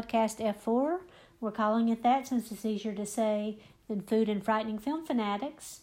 podcast 0.00 0.40
F4. 0.40 1.00
We're 1.40 1.50
calling 1.50 1.88
it 1.88 2.02
that 2.02 2.26
since 2.26 2.50
it's 2.50 2.64
easier 2.64 2.94
to 2.94 3.06
say 3.06 3.58
than 3.88 4.00
Food 4.00 4.28
and 4.28 4.44
Frightening 4.44 4.78
Film 4.78 5.04
Fanatics. 5.04 5.80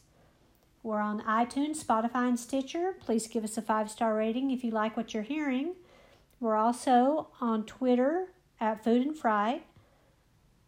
We're 0.84 1.00
on 1.00 1.22
iTunes, 1.22 1.84
Spotify, 1.84 2.30
and 2.30 2.40
Stitcher. 2.40 2.94
Please 3.00 3.28
give 3.28 3.44
us 3.44 3.58
a 3.58 3.62
five 3.62 3.92
star 3.92 4.16
rating 4.16 4.52
if 4.52 4.64
you 4.64 4.72
like 4.72 4.96
what 4.96 5.14
you're 5.14 5.24
hearing. 5.24 5.74
We're 6.40 6.56
also 6.56 7.30
on 7.42 7.66
Twitter 7.66 8.28
at 8.60 8.84
Food 8.84 9.06
and 9.06 9.18
Fright. 9.18 9.66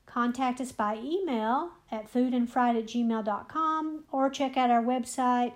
Contact 0.05 0.59
us 0.59 0.71
by 0.71 0.97
email 0.97 1.71
at 1.91 2.11
foodandfright 2.11 2.77
at 2.77 2.87
gmail.com 2.87 4.03
or 4.11 4.29
check 4.29 4.57
out 4.57 4.71
our 4.71 4.83
website 4.83 5.53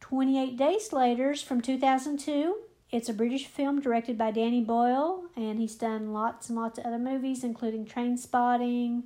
28 0.00 0.56
Days 0.56 0.92
Later 0.92 1.30
is 1.30 1.42
from 1.42 1.60
2002. 1.60 2.56
It's 2.90 3.08
a 3.08 3.14
British 3.14 3.46
film 3.46 3.80
directed 3.80 4.18
by 4.18 4.32
Danny 4.32 4.60
Boyle, 4.60 5.24
and 5.36 5.58
he's 5.58 5.76
done 5.76 6.12
lots 6.12 6.48
and 6.48 6.58
lots 6.58 6.78
of 6.78 6.84
other 6.84 6.98
movies, 6.98 7.44
including 7.44 7.86
Trainspotting, 7.86 9.04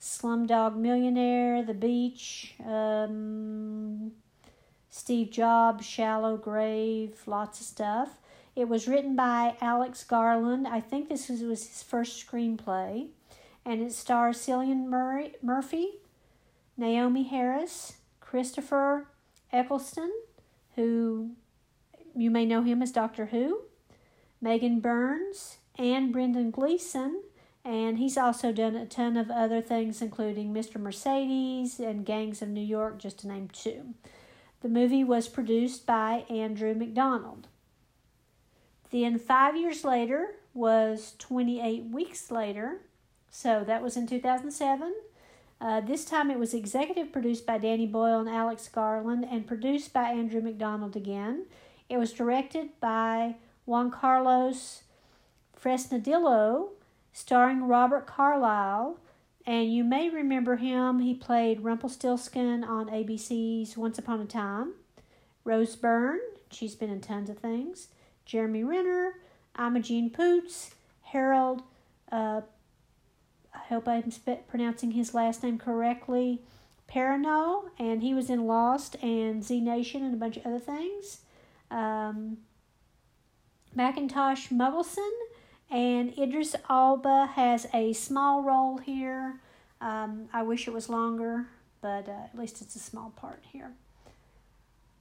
Slumdog 0.00 0.76
Millionaire, 0.76 1.64
The 1.64 1.74
Beach, 1.74 2.54
um, 2.64 4.12
Steve 4.90 5.30
Jobs, 5.30 5.84
Shallow 5.84 6.36
Grave, 6.36 7.22
lots 7.26 7.60
of 7.60 7.66
stuff. 7.66 8.18
It 8.56 8.68
was 8.68 8.86
written 8.86 9.16
by 9.16 9.56
Alex 9.60 10.04
Garland. 10.04 10.66
I 10.68 10.80
think 10.80 11.08
this 11.08 11.28
was 11.28 11.40
his 11.40 11.82
first 11.82 12.24
screenplay. 12.24 13.08
And 13.64 13.82
it 13.82 13.92
stars 13.92 14.38
Cillian 14.38 14.86
Murray, 14.86 15.34
Murphy, 15.42 15.94
Naomie 16.78 17.28
Harris, 17.28 17.94
Christopher 18.20 19.06
Eccleston, 19.52 20.12
who 20.76 21.30
you 22.14 22.30
may 22.30 22.44
know 22.44 22.62
him 22.62 22.82
as 22.82 22.92
Doctor 22.92 23.26
Who, 23.26 23.62
Megan 24.40 24.80
Burns, 24.80 25.58
and 25.76 26.12
Brendan 26.12 26.50
Gleeson, 26.50 27.22
and 27.64 27.98
he's 27.98 28.18
also 28.18 28.52
done 28.52 28.76
a 28.76 28.86
ton 28.86 29.16
of 29.16 29.30
other 29.30 29.60
things, 29.60 30.02
including 30.02 30.52
Mr. 30.52 30.80
Mercedes 30.80 31.80
and 31.80 32.04
Gangs 32.04 32.42
of 32.42 32.48
New 32.48 32.60
York, 32.60 32.98
just 32.98 33.20
to 33.20 33.28
name 33.28 33.48
two. 33.52 33.94
The 34.60 34.68
movie 34.68 35.04
was 35.04 35.28
produced 35.28 35.86
by 35.86 36.24
Andrew 36.28 36.74
McDonald. 36.74 37.48
Then, 38.94 39.18
five 39.18 39.56
years 39.56 39.82
later, 39.82 40.36
was 40.54 41.14
28 41.18 41.86
Weeks 41.86 42.30
Later. 42.30 42.76
So 43.28 43.64
that 43.66 43.82
was 43.82 43.96
in 43.96 44.06
2007. 44.06 44.94
Uh, 45.60 45.80
this 45.80 46.04
time 46.04 46.30
it 46.30 46.38
was 46.38 46.54
executive 46.54 47.10
produced 47.10 47.44
by 47.44 47.58
Danny 47.58 47.86
Boyle 47.86 48.20
and 48.20 48.28
Alex 48.28 48.68
Garland 48.68 49.26
and 49.28 49.48
produced 49.48 49.92
by 49.92 50.10
Andrew 50.10 50.40
McDonald 50.40 50.94
again. 50.94 51.46
It 51.88 51.96
was 51.96 52.12
directed 52.12 52.68
by 52.78 53.34
Juan 53.66 53.90
Carlos 53.90 54.84
Fresnadillo 55.60 56.68
starring 57.12 57.64
Robert 57.64 58.06
Carlyle. 58.06 59.00
And 59.44 59.74
you 59.74 59.82
may 59.82 60.08
remember 60.08 60.54
him. 60.54 61.00
He 61.00 61.14
played 61.14 61.64
Rumpelstiltskin 61.64 62.62
on 62.62 62.86
ABC's 62.86 63.76
Once 63.76 63.98
Upon 63.98 64.20
a 64.20 64.24
Time. 64.24 64.74
Rose 65.42 65.74
Byrne, 65.74 66.20
she's 66.48 66.76
been 66.76 66.90
in 66.90 67.00
tons 67.00 67.28
of 67.28 67.38
things. 67.38 67.88
Jeremy 68.24 68.64
Renner, 68.64 69.14
Imogen 69.58 70.10
Poots, 70.10 70.74
Harold, 71.02 71.62
uh, 72.10 72.42
I 73.54 73.58
hope 73.68 73.88
I'm 73.88 74.10
sp- 74.10 74.46
pronouncing 74.48 74.92
his 74.92 75.14
last 75.14 75.42
name 75.42 75.58
correctly, 75.58 76.40
Perrineau, 76.88 77.70
and 77.78 78.02
he 78.02 78.14
was 78.14 78.28
in 78.28 78.46
Lost 78.46 78.96
and 79.02 79.44
Z 79.44 79.60
Nation 79.60 80.04
and 80.04 80.14
a 80.14 80.16
bunch 80.16 80.36
of 80.36 80.46
other 80.46 80.58
things. 80.58 81.20
Um, 81.70 82.38
Mackintosh 83.76 84.48
Muggleton, 84.50 85.10
and 85.70 86.16
Idris 86.18 86.54
Elba 86.68 87.30
has 87.34 87.66
a 87.72 87.92
small 87.92 88.42
role 88.42 88.78
here. 88.78 89.40
Um, 89.80 90.28
I 90.32 90.42
wish 90.42 90.68
it 90.68 90.74
was 90.74 90.88
longer, 90.88 91.46
but 91.80 92.08
uh, 92.08 92.24
at 92.32 92.38
least 92.38 92.62
it's 92.62 92.76
a 92.76 92.80
small 92.80 93.10
part 93.16 93.42
here. 93.52 93.72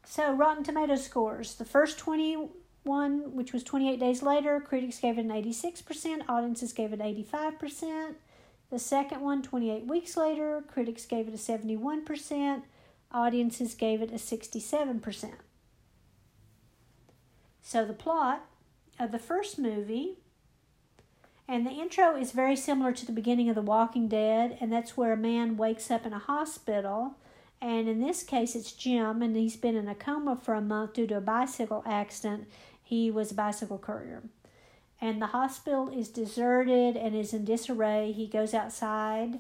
So, 0.06 0.34
Rotten 0.34 0.64
Tomato 0.64 0.96
scores. 0.96 1.56
The 1.56 1.66
first 1.66 2.00
21, 2.84 3.36
which 3.36 3.54
was 3.54 3.64
28 3.64 4.00
days 4.00 4.22
later, 4.22 4.60
critics 4.60 5.00
gave 5.00 5.18
it 5.18 5.26
an 5.26 5.32
86%, 5.32 6.22
audiences 6.28 6.74
gave 6.74 6.92
it 6.94 7.00
85%. 7.00 8.16
The 8.70 8.80
second 8.80 9.22
one, 9.22 9.42
28 9.42 9.88
weeks 9.88 10.18
later, 10.18 10.64
critics 10.68 11.06
gave 11.06 11.28
it 11.28 11.34
a 11.34 11.38
71%, 11.38 12.64
audiences 13.12 13.76
gave 13.76 14.02
it 14.02 14.12
a 14.12 14.16
67%. 14.16 15.32
So, 17.62 17.86
the 17.86 17.94
plot 17.94 18.46
of 19.00 19.12
the 19.12 19.20
first 19.20 19.58
movie 19.58 20.18
and 21.48 21.66
the 21.66 21.72
intro 21.72 22.16
is 22.16 22.32
very 22.32 22.56
similar 22.56 22.94
to 22.94 23.06
the 23.06 23.12
beginning 23.12 23.50
of 23.50 23.56
The 23.56 23.62
Walking 23.62 24.08
Dead, 24.08 24.58
and 24.60 24.72
that's 24.72 24.98
where 24.98 25.14
a 25.14 25.18
man 25.18 25.58
wakes 25.58 25.92
up 25.92 26.06
in 26.06 26.14
a 26.14 26.20
hospital. 26.20 27.16
And 27.62 27.88
in 27.88 28.02
this 28.02 28.24
case, 28.24 28.56
it's 28.56 28.74
Jim, 28.74 29.22
and 29.22 29.36
he's 29.36 29.56
been 29.56 29.76
in 29.76 29.88
a 29.88 29.96
coma 29.96 30.36
for 30.36 30.54
a 30.54 30.62
month 30.62 30.94
due 30.94 31.08
to 31.08 31.18
a 31.18 31.22
bicycle 31.22 31.84
accident. 31.86 32.48
He 32.94 33.10
was 33.10 33.32
a 33.32 33.34
bicycle 33.34 33.80
courier. 33.80 34.22
And 35.02 35.20
the 35.20 35.34
hospital 35.34 35.90
is 35.90 36.10
deserted 36.10 36.96
and 36.96 37.16
is 37.16 37.34
in 37.34 37.44
disarray. 37.44 38.12
He 38.12 38.28
goes 38.28 38.54
outside, 38.54 39.40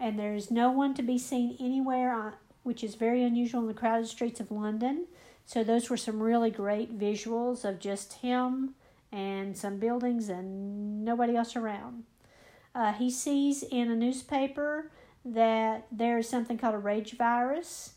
and 0.00 0.18
there's 0.18 0.50
no 0.50 0.72
one 0.72 0.94
to 0.94 1.02
be 1.04 1.16
seen 1.16 1.56
anywhere, 1.60 2.38
which 2.64 2.82
is 2.82 2.96
very 2.96 3.22
unusual 3.22 3.60
in 3.60 3.68
the 3.68 3.72
crowded 3.72 4.08
streets 4.08 4.40
of 4.40 4.50
London. 4.50 5.06
So, 5.46 5.62
those 5.62 5.88
were 5.88 5.96
some 5.96 6.20
really 6.20 6.50
great 6.50 6.98
visuals 6.98 7.64
of 7.64 7.78
just 7.78 8.14
him 8.14 8.74
and 9.12 9.56
some 9.56 9.78
buildings 9.78 10.28
and 10.28 11.04
nobody 11.04 11.36
else 11.36 11.54
around. 11.54 12.02
Uh, 12.74 12.94
he 12.94 13.12
sees 13.12 13.62
in 13.62 13.92
a 13.92 13.94
newspaper 13.94 14.90
that 15.24 15.86
there 15.92 16.18
is 16.18 16.28
something 16.28 16.58
called 16.58 16.74
a 16.74 16.78
rage 16.78 17.16
virus, 17.16 17.92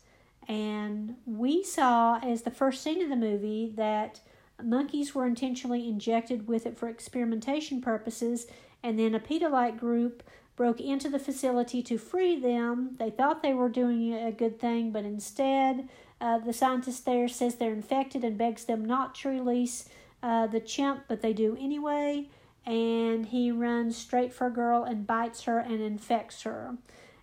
and 0.46 1.16
we 1.26 1.64
saw 1.64 2.20
as 2.20 2.42
the 2.42 2.52
first 2.52 2.84
scene 2.84 3.02
of 3.02 3.08
the 3.08 3.16
movie 3.16 3.72
that 3.74 4.20
monkeys 4.64 5.14
were 5.14 5.26
intentionally 5.26 5.88
injected 5.88 6.48
with 6.48 6.66
it 6.66 6.76
for 6.76 6.88
experimentation 6.88 7.80
purposes, 7.80 8.46
and 8.82 8.98
then 8.98 9.14
a 9.14 9.20
Pedialyte 9.20 9.78
group 9.78 10.22
broke 10.56 10.80
into 10.80 11.08
the 11.08 11.18
facility 11.18 11.82
to 11.82 11.98
free 11.98 12.38
them. 12.38 12.96
They 12.98 13.10
thought 13.10 13.42
they 13.42 13.54
were 13.54 13.68
doing 13.68 14.12
a 14.12 14.32
good 14.32 14.60
thing, 14.60 14.92
but 14.92 15.04
instead, 15.04 15.88
uh, 16.20 16.38
the 16.38 16.52
scientist 16.52 17.04
there 17.04 17.28
says 17.28 17.56
they're 17.56 17.72
infected 17.72 18.22
and 18.22 18.38
begs 18.38 18.64
them 18.64 18.84
not 18.84 19.14
to 19.16 19.28
release 19.28 19.88
uh, 20.22 20.46
the 20.46 20.60
chimp, 20.60 21.04
but 21.08 21.22
they 21.22 21.32
do 21.32 21.56
anyway. 21.58 22.28
And 22.64 23.26
he 23.26 23.50
runs 23.50 23.96
straight 23.96 24.32
for 24.32 24.46
a 24.46 24.52
girl 24.52 24.84
and 24.84 25.06
bites 25.06 25.42
her 25.44 25.58
and 25.58 25.80
infects 25.80 26.42
her. 26.42 26.76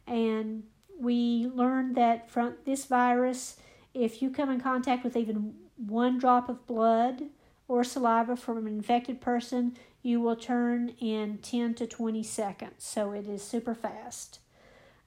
And 0.06 0.64
we 1.00 1.50
learned 1.54 1.96
that 1.96 2.30
from 2.30 2.56
this 2.66 2.86
virus, 2.86 3.56
if 3.94 4.22
you 4.22 4.32
come 4.32 4.50
in 4.50 4.60
contact 4.60 5.04
with 5.04 5.16
even 5.16 5.54
one 5.86 6.18
drop 6.18 6.50
of 6.50 6.66
blood 6.68 7.24
or 7.68 7.84
saliva 7.84 8.36
from 8.36 8.58
an 8.58 8.68
infected 8.68 9.22
person, 9.22 9.78
you 10.02 10.20
will 10.20 10.36
turn 10.36 10.90
in 11.00 11.38
10 11.38 11.76
to 11.76 11.88
20 11.88 12.24
seconds. 12.24 12.74
So 12.80 13.12
it 13.12 13.28
is 13.28 13.44
super 13.44 13.76
fast. 13.76 14.40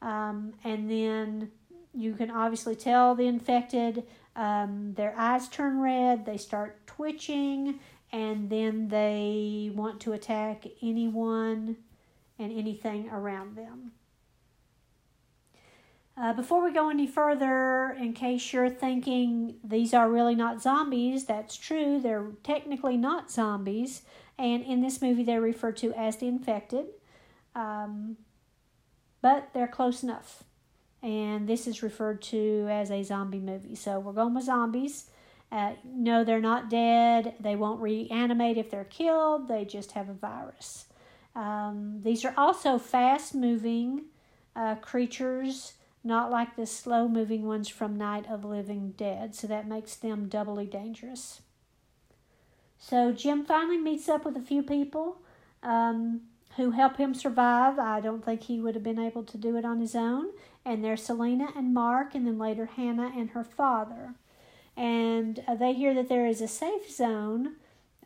Um, 0.00 0.54
and 0.64 0.90
then 0.90 1.50
you 1.94 2.14
can 2.14 2.30
obviously 2.30 2.74
tell 2.74 3.14
the 3.14 3.26
infected, 3.26 4.04
um, 4.34 4.94
their 4.94 5.14
eyes 5.16 5.48
turn 5.48 5.80
red, 5.80 6.24
they 6.24 6.36
start 6.36 6.86
twitching, 6.86 7.78
and 8.10 8.50
then 8.50 8.88
they 8.88 9.70
want 9.74 10.00
to 10.00 10.12
attack 10.12 10.66
anyone 10.82 11.76
and 12.38 12.52
anything 12.52 13.08
around 13.10 13.56
them. 13.56 13.92
Uh, 16.16 16.32
before 16.34 16.62
we 16.62 16.72
go 16.72 16.90
any 16.90 17.06
further, 17.06 17.96
in 17.98 18.12
case 18.12 18.52
you're 18.52 18.68
thinking 18.68 19.54
these 19.64 19.94
are 19.94 20.10
really 20.10 20.34
not 20.34 20.62
zombies, 20.62 21.24
that's 21.24 21.56
true. 21.56 21.98
They're 22.00 22.32
technically 22.42 22.98
not 22.98 23.30
zombies, 23.30 24.02
and 24.38 24.62
in 24.62 24.82
this 24.82 25.00
movie 25.00 25.22
they're 25.22 25.40
referred 25.40 25.78
to 25.78 25.92
as 25.94 26.16
the 26.16 26.28
infected. 26.28 26.86
Um, 27.54 28.18
but 29.22 29.50
they're 29.54 29.68
close 29.68 30.02
enough. 30.02 30.44
And 31.02 31.48
this 31.48 31.66
is 31.66 31.82
referred 31.82 32.22
to 32.22 32.68
as 32.70 32.90
a 32.90 33.02
zombie 33.02 33.40
movie. 33.40 33.74
So 33.74 33.98
we're 33.98 34.12
going 34.12 34.34
with 34.34 34.44
zombies. 34.44 35.10
Uh, 35.50 35.72
no, 35.84 36.24
they're 36.24 36.40
not 36.40 36.70
dead. 36.70 37.34
They 37.40 37.56
won't 37.56 37.80
reanimate 37.80 38.56
if 38.56 38.70
they're 38.70 38.84
killed. 38.84 39.48
They 39.48 39.64
just 39.64 39.92
have 39.92 40.08
a 40.08 40.14
virus. 40.14 40.86
Um, 41.34 42.00
these 42.02 42.24
are 42.24 42.34
also 42.36 42.78
fast 42.78 43.34
moving 43.34 44.04
uh, 44.54 44.76
creatures, 44.76 45.74
not 46.04 46.30
like 46.30 46.56
the 46.56 46.66
slow 46.66 47.08
moving 47.08 47.46
ones 47.46 47.68
from 47.68 47.96
Night 47.96 48.26
of 48.28 48.44
Living 48.44 48.94
Dead. 48.96 49.34
So 49.34 49.46
that 49.46 49.68
makes 49.68 49.94
them 49.94 50.28
doubly 50.28 50.66
dangerous. 50.66 51.42
So 52.78 53.12
Jim 53.12 53.44
finally 53.44 53.78
meets 53.78 54.08
up 54.08 54.24
with 54.24 54.36
a 54.36 54.40
few 54.40 54.62
people 54.62 55.18
um, 55.62 56.22
who 56.56 56.72
help 56.72 56.96
him 56.96 57.14
survive. 57.14 57.78
I 57.78 58.00
don't 58.00 58.24
think 58.24 58.42
he 58.42 58.60
would 58.60 58.74
have 58.74 58.82
been 58.82 58.98
able 58.98 59.22
to 59.22 59.38
do 59.38 59.56
it 59.56 59.64
on 59.64 59.78
his 59.78 59.94
own. 59.94 60.30
And 60.64 60.84
there's 60.84 61.02
Selena 61.04 61.48
and 61.56 61.72
Mark, 61.72 62.14
and 62.14 62.26
then 62.26 62.38
later 62.38 62.66
Hannah 62.66 63.12
and 63.16 63.30
her 63.30 63.44
father. 63.44 64.14
And 64.76 65.42
uh, 65.46 65.54
they 65.54 65.74
hear 65.74 65.94
that 65.94 66.08
there 66.08 66.26
is 66.26 66.40
a 66.40 66.48
safe 66.48 66.90
zone. 66.90 67.56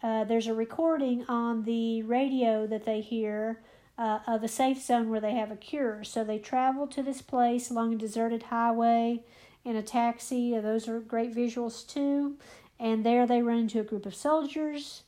Uh, 0.02 0.25
there's 0.25 0.46
a 0.46 0.54
recording 0.54 1.25
on 1.28 1.64
the 1.64 2.02
radio 2.02 2.66
that 2.66 2.84
they 2.84 3.00
hear 3.00 3.60
uh, 3.98 4.20
of 4.26 4.43
a 4.43 4.48
safe 4.48 4.82
zone 4.82 5.10
where 5.10 5.20
they 5.20 5.34
have 5.34 5.50
a 5.50 5.56
cure. 5.56 6.04
So 6.04 6.22
they 6.22 6.38
travel 6.38 6.87
to 6.88 7.02
this 7.02 7.22
place 7.22 7.70
along 7.70 7.94
a 7.94 7.96
deserted 7.96 8.44
highway 8.44 9.22
in 9.64 9.76
a 9.76 9.82
taxi. 9.82 10.58
Those 10.58 10.88
are 10.88 11.00
great 11.00 11.34
visuals 11.34 11.87
too. 11.87 12.37
And 12.78 13.04
there 13.04 13.26
they 13.26 13.43
run 13.43 13.60
into 13.60 13.81
a 13.81 13.84
group 13.84 14.06
of 14.06 14.14
soldiers. 14.14 15.02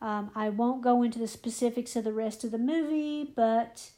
Um, 0.00 0.30
I 0.34 0.48
won't 0.48 0.82
go 0.82 1.02
into 1.02 1.18
the 1.18 1.28
specifics 1.28 1.94
of 1.94 2.04
the 2.04 2.12
rest 2.12 2.42
of 2.42 2.50
the 2.50 2.58
movie, 2.58 3.30
but 3.36 3.90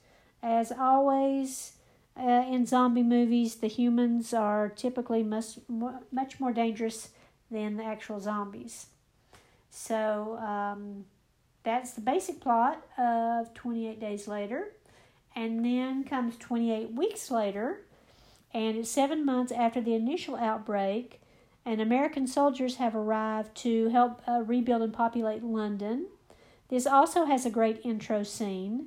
as 0.42 0.72
always 0.72 1.74
uh, 2.18 2.44
in 2.50 2.66
zombie 2.66 3.04
movies, 3.04 3.56
the 3.56 3.68
humans 3.68 4.34
are 4.34 4.68
typically 4.68 5.22
much, 5.22 5.58
much 5.68 6.40
more 6.40 6.52
dangerous 6.52 7.10
than 7.50 7.76
the 7.76 7.84
actual 7.84 8.18
zombies. 8.18 8.86
So 9.70 10.38
um, 10.38 11.04
that's 11.64 11.92
the 11.92 12.00
basic 12.00 12.40
plot 12.40 12.84
of 12.98 13.54
28 13.54 14.00
Days 14.00 14.28
Later. 14.28 14.72
And 15.34 15.64
then 15.64 16.04
comes 16.04 16.36
28 16.36 16.92
weeks 16.92 17.30
later, 17.30 17.80
and 18.52 18.76
it's 18.76 18.90
seven 18.90 19.24
months 19.24 19.50
after 19.50 19.80
the 19.80 19.94
initial 19.94 20.36
outbreak 20.36 21.22
and 21.64 21.80
American 21.80 22.26
soldiers 22.26 22.76
have 22.76 22.94
arrived 22.94 23.54
to 23.58 23.88
help 23.90 24.20
uh, 24.26 24.42
rebuild 24.44 24.82
and 24.82 24.92
populate 24.92 25.44
London. 25.44 26.06
This 26.68 26.86
also 26.86 27.24
has 27.24 27.46
a 27.46 27.50
great 27.50 27.80
intro 27.84 28.22
scene. 28.22 28.86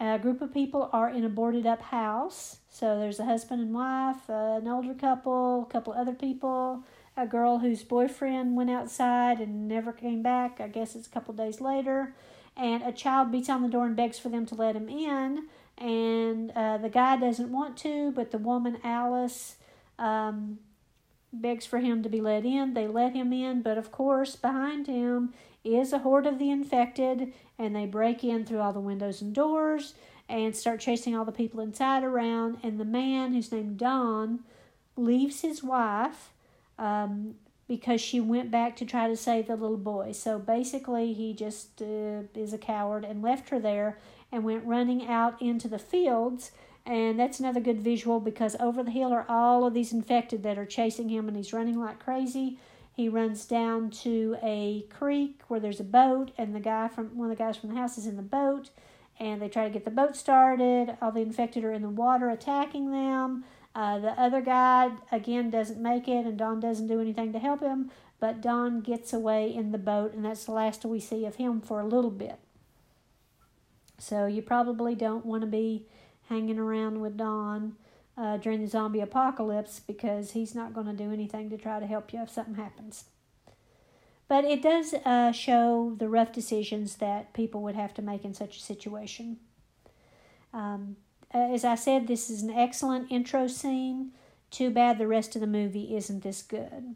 A 0.00 0.18
group 0.18 0.40
of 0.40 0.52
people 0.52 0.88
are 0.92 1.10
in 1.10 1.24
a 1.24 1.28
boarded 1.28 1.66
up 1.66 1.82
house. 1.82 2.58
So 2.70 2.98
there's 2.98 3.20
a 3.20 3.24
husband 3.24 3.60
and 3.60 3.74
wife, 3.74 4.28
uh, 4.28 4.58
an 4.60 4.68
older 4.68 4.94
couple, 4.94 5.66
a 5.68 5.72
couple 5.72 5.92
other 5.92 6.14
people, 6.14 6.84
a 7.16 7.26
girl 7.26 7.58
whose 7.58 7.82
boyfriend 7.82 8.56
went 8.56 8.70
outside 8.70 9.40
and 9.40 9.68
never 9.68 9.92
came 9.92 10.22
back. 10.22 10.60
I 10.60 10.68
guess 10.68 10.96
it's 10.96 11.06
a 11.06 11.10
couple 11.10 11.34
days 11.34 11.60
later. 11.60 12.14
And 12.56 12.82
a 12.82 12.92
child 12.92 13.32
beats 13.32 13.48
on 13.48 13.62
the 13.62 13.68
door 13.68 13.86
and 13.86 13.96
begs 13.96 14.18
for 14.18 14.28
them 14.28 14.46
to 14.46 14.54
let 14.54 14.76
him 14.76 14.88
in. 14.88 15.48
And 15.78 16.50
uh, 16.52 16.78
the 16.78 16.88
guy 16.88 17.16
doesn't 17.16 17.50
want 17.50 17.76
to, 17.78 18.12
but 18.12 18.30
the 18.30 18.38
woman, 18.38 18.78
Alice, 18.84 19.56
um, 19.98 20.58
begs 21.32 21.66
for 21.66 21.78
him 21.78 22.02
to 22.02 22.08
be 22.08 22.20
let 22.20 22.44
in. 22.44 22.74
They 22.74 22.86
let 22.86 23.14
him 23.14 23.32
in, 23.32 23.62
but 23.62 23.78
of 23.78 23.90
course, 23.90 24.36
behind 24.36 24.86
him 24.86 25.34
is 25.64 25.92
a 25.92 25.98
horde 25.98 26.26
of 26.26 26.38
the 26.38 26.50
infected, 26.50 27.32
and 27.58 27.74
they 27.74 27.86
break 27.86 28.22
in 28.22 28.44
through 28.44 28.60
all 28.60 28.72
the 28.72 28.80
windows 28.80 29.20
and 29.20 29.34
doors 29.34 29.94
and 30.28 30.54
start 30.54 30.80
chasing 30.80 31.16
all 31.16 31.24
the 31.24 31.32
people 31.32 31.60
inside 31.60 32.04
around. 32.04 32.58
And 32.62 32.78
the 32.78 32.84
man, 32.84 33.34
who's 33.34 33.50
named 33.50 33.78
Don, 33.78 34.40
leaves 34.96 35.40
his 35.40 35.62
wife 35.62 36.30
um, 36.78 37.34
because 37.66 38.00
she 38.00 38.20
went 38.20 38.50
back 38.50 38.76
to 38.76 38.84
try 38.84 39.08
to 39.08 39.16
save 39.16 39.46
the 39.46 39.56
little 39.56 39.76
boy. 39.76 40.12
So 40.12 40.38
basically, 40.38 41.12
he 41.12 41.32
just 41.32 41.80
uh, 41.80 42.22
is 42.34 42.52
a 42.52 42.58
coward 42.58 43.04
and 43.04 43.22
left 43.22 43.48
her 43.50 43.58
there 43.58 43.98
and 44.30 44.44
went 44.44 44.64
running 44.64 45.06
out 45.06 45.40
into 45.40 45.68
the 45.68 45.78
fields 45.78 46.50
and 46.86 47.18
that's 47.18 47.40
another 47.40 47.60
good 47.60 47.80
visual 47.80 48.20
because 48.20 48.56
over 48.60 48.82
the 48.82 48.90
hill 48.90 49.12
are 49.12 49.24
all 49.28 49.66
of 49.66 49.74
these 49.74 49.92
infected 49.92 50.42
that 50.42 50.58
are 50.58 50.66
chasing 50.66 51.08
him, 51.08 51.28
and 51.28 51.36
he's 51.36 51.52
running 51.52 51.78
like 51.78 51.98
crazy. 51.98 52.58
He 52.92 53.08
runs 53.08 53.46
down 53.46 53.90
to 53.90 54.36
a 54.42 54.86
creek 54.90 55.40
where 55.48 55.60
there's 55.60 55.80
a 55.80 55.84
boat, 55.84 56.32
and 56.36 56.54
the 56.54 56.60
guy 56.60 56.88
from 56.88 57.16
one 57.16 57.30
of 57.30 57.36
the 57.36 57.42
guys 57.42 57.56
from 57.56 57.70
the 57.70 57.80
house 57.80 57.96
is 57.96 58.06
in 58.06 58.16
the 58.16 58.22
boat, 58.22 58.68
and 59.18 59.40
they 59.40 59.48
try 59.48 59.64
to 59.64 59.72
get 59.72 59.84
the 59.84 59.90
boat 59.90 60.14
started. 60.14 60.96
All 61.00 61.10
the 61.10 61.20
infected 61.20 61.64
are 61.64 61.72
in 61.72 61.82
the 61.82 61.88
water 61.88 62.28
attacking 62.28 62.90
them. 62.90 63.44
Uh, 63.74 63.98
the 63.98 64.20
other 64.20 64.40
guy 64.40 64.92
again 65.10 65.50
doesn't 65.50 65.82
make 65.82 66.06
it, 66.06 66.26
and 66.26 66.38
Don 66.38 66.60
doesn't 66.60 66.86
do 66.86 67.00
anything 67.00 67.32
to 67.32 67.38
help 67.38 67.60
him. 67.60 67.90
But 68.20 68.40
Don 68.40 68.80
gets 68.80 69.12
away 69.12 69.54
in 69.54 69.72
the 69.72 69.78
boat, 69.78 70.14
and 70.14 70.24
that's 70.24 70.44
the 70.44 70.52
last 70.52 70.84
we 70.84 71.00
see 71.00 71.26
of 71.26 71.36
him 71.36 71.60
for 71.60 71.80
a 71.80 71.86
little 71.86 72.10
bit. 72.10 72.38
So 73.98 74.26
you 74.26 74.42
probably 74.42 74.94
don't 74.94 75.26
want 75.26 75.42
to 75.42 75.46
be 75.46 75.86
hanging 76.28 76.58
around 76.58 77.00
with 77.00 77.16
Don 77.16 77.76
uh, 78.16 78.36
during 78.36 78.60
the 78.60 78.66
zombie 78.66 79.00
apocalypse 79.00 79.80
because 79.80 80.32
he's 80.32 80.54
not 80.54 80.72
going 80.72 80.86
to 80.86 80.92
do 80.92 81.12
anything 81.12 81.50
to 81.50 81.58
try 81.58 81.80
to 81.80 81.86
help 81.86 82.12
you 82.12 82.22
if 82.22 82.30
something 82.30 82.54
happens. 82.54 83.04
But 84.26 84.44
it 84.44 84.62
does 84.62 84.94
uh, 85.04 85.32
show 85.32 85.94
the 85.98 86.08
rough 86.08 86.32
decisions 86.32 86.96
that 86.96 87.34
people 87.34 87.62
would 87.62 87.74
have 87.74 87.92
to 87.94 88.02
make 88.02 88.24
in 88.24 88.32
such 88.32 88.56
a 88.56 88.60
situation. 88.60 89.38
Um, 90.52 90.96
as 91.38 91.64
I 91.64 91.74
said, 91.74 92.06
this 92.06 92.30
is 92.30 92.42
an 92.42 92.50
excellent 92.50 93.10
intro 93.10 93.46
scene. 93.46 94.12
Too 94.50 94.70
bad 94.70 94.98
the 94.98 95.08
rest 95.08 95.34
of 95.34 95.40
the 95.40 95.46
movie 95.46 95.96
isn't 95.96 96.22
this 96.22 96.42
good. 96.42 96.94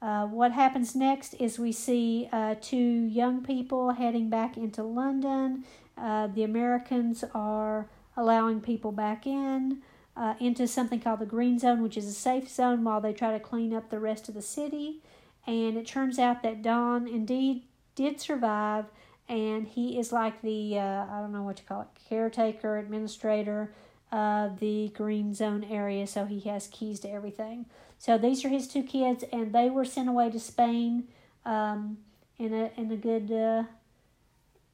Uh, 0.00 0.26
what 0.26 0.52
happens 0.52 0.94
next 0.94 1.34
is 1.34 1.58
we 1.58 1.72
see 1.72 2.28
uh, 2.30 2.54
two 2.60 2.76
young 2.76 3.42
people 3.42 3.92
heading 3.92 4.28
back 4.28 4.56
into 4.56 4.82
London. 4.82 5.64
Uh, 5.96 6.26
the 6.26 6.42
Americans 6.42 7.24
are 7.34 7.88
allowing 8.16 8.60
people 8.60 8.92
back 8.92 9.26
in 9.26 9.82
uh, 10.16 10.34
into 10.38 10.66
something 10.66 11.00
called 11.00 11.20
the 11.20 11.26
green 11.26 11.58
zone, 11.58 11.82
which 11.82 11.96
is 11.96 12.06
a 12.06 12.12
safe 12.12 12.48
zone 12.48 12.84
while 12.84 13.00
they 13.00 13.12
try 13.12 13.32
to 13.32 13.40
clean 13.40 13.74
up 13.74 13.90
the 13.90 13.98
rest 13.98 14.28
of 14.28 14.34
the 14.34 14.42
city. 14.42 15.02
And 15.46 15.76
it 15.76 15.86
turns 15.86 16.18
out 16.18 16.42
that 16.42 16.62
Don 16.62 17.08
indeed 17.08 17.64
did 17.94 18.20
survive, 18.20 18.86
and 19.28 19.66
he 19.66 19.98
is 19.98 20.12
like 20.12 20.42
the 20.42 20.78
uh, 20.78 21.06
I 21.10 21.20
don't 21.20 21.32
know 21.32 21.42
what 21.42 21.58
you 21.58 21.64
call 21.66 21.82
it 21.82 21.88
caretaker, 22.08 22.78
administrator 22.78 23.72
of 24.12 24.60
the 24.60 24.92
green 24.94 25.34
zone 25.34 25.64
area, 25.64 26.06
so 26.06 26.24
he 26.24 26.40
has 26.40 26.68
keys 26.68 27.00
to 27.00 27.10
everything. 27.10 27.66
So 27.98 28.18
these 28.18 28.44
are 28.44 28.48
his 28.48 28.68
two 28.68 28.82
kids, 28.82 29.24
and 29.32 29.52
they 29.52 29.70
were 29.70 29.84
sent 29.84 30.08
away 30.08 30.30
to 30.30 30.40
Spain 30.40 31.08
um, 31.44 31.98
in 32.38 32.52
a 32.52 32.70
in 32.76 32.90
a 32.90 32.96
good 32.96 33.32
uh, 33.32 33.64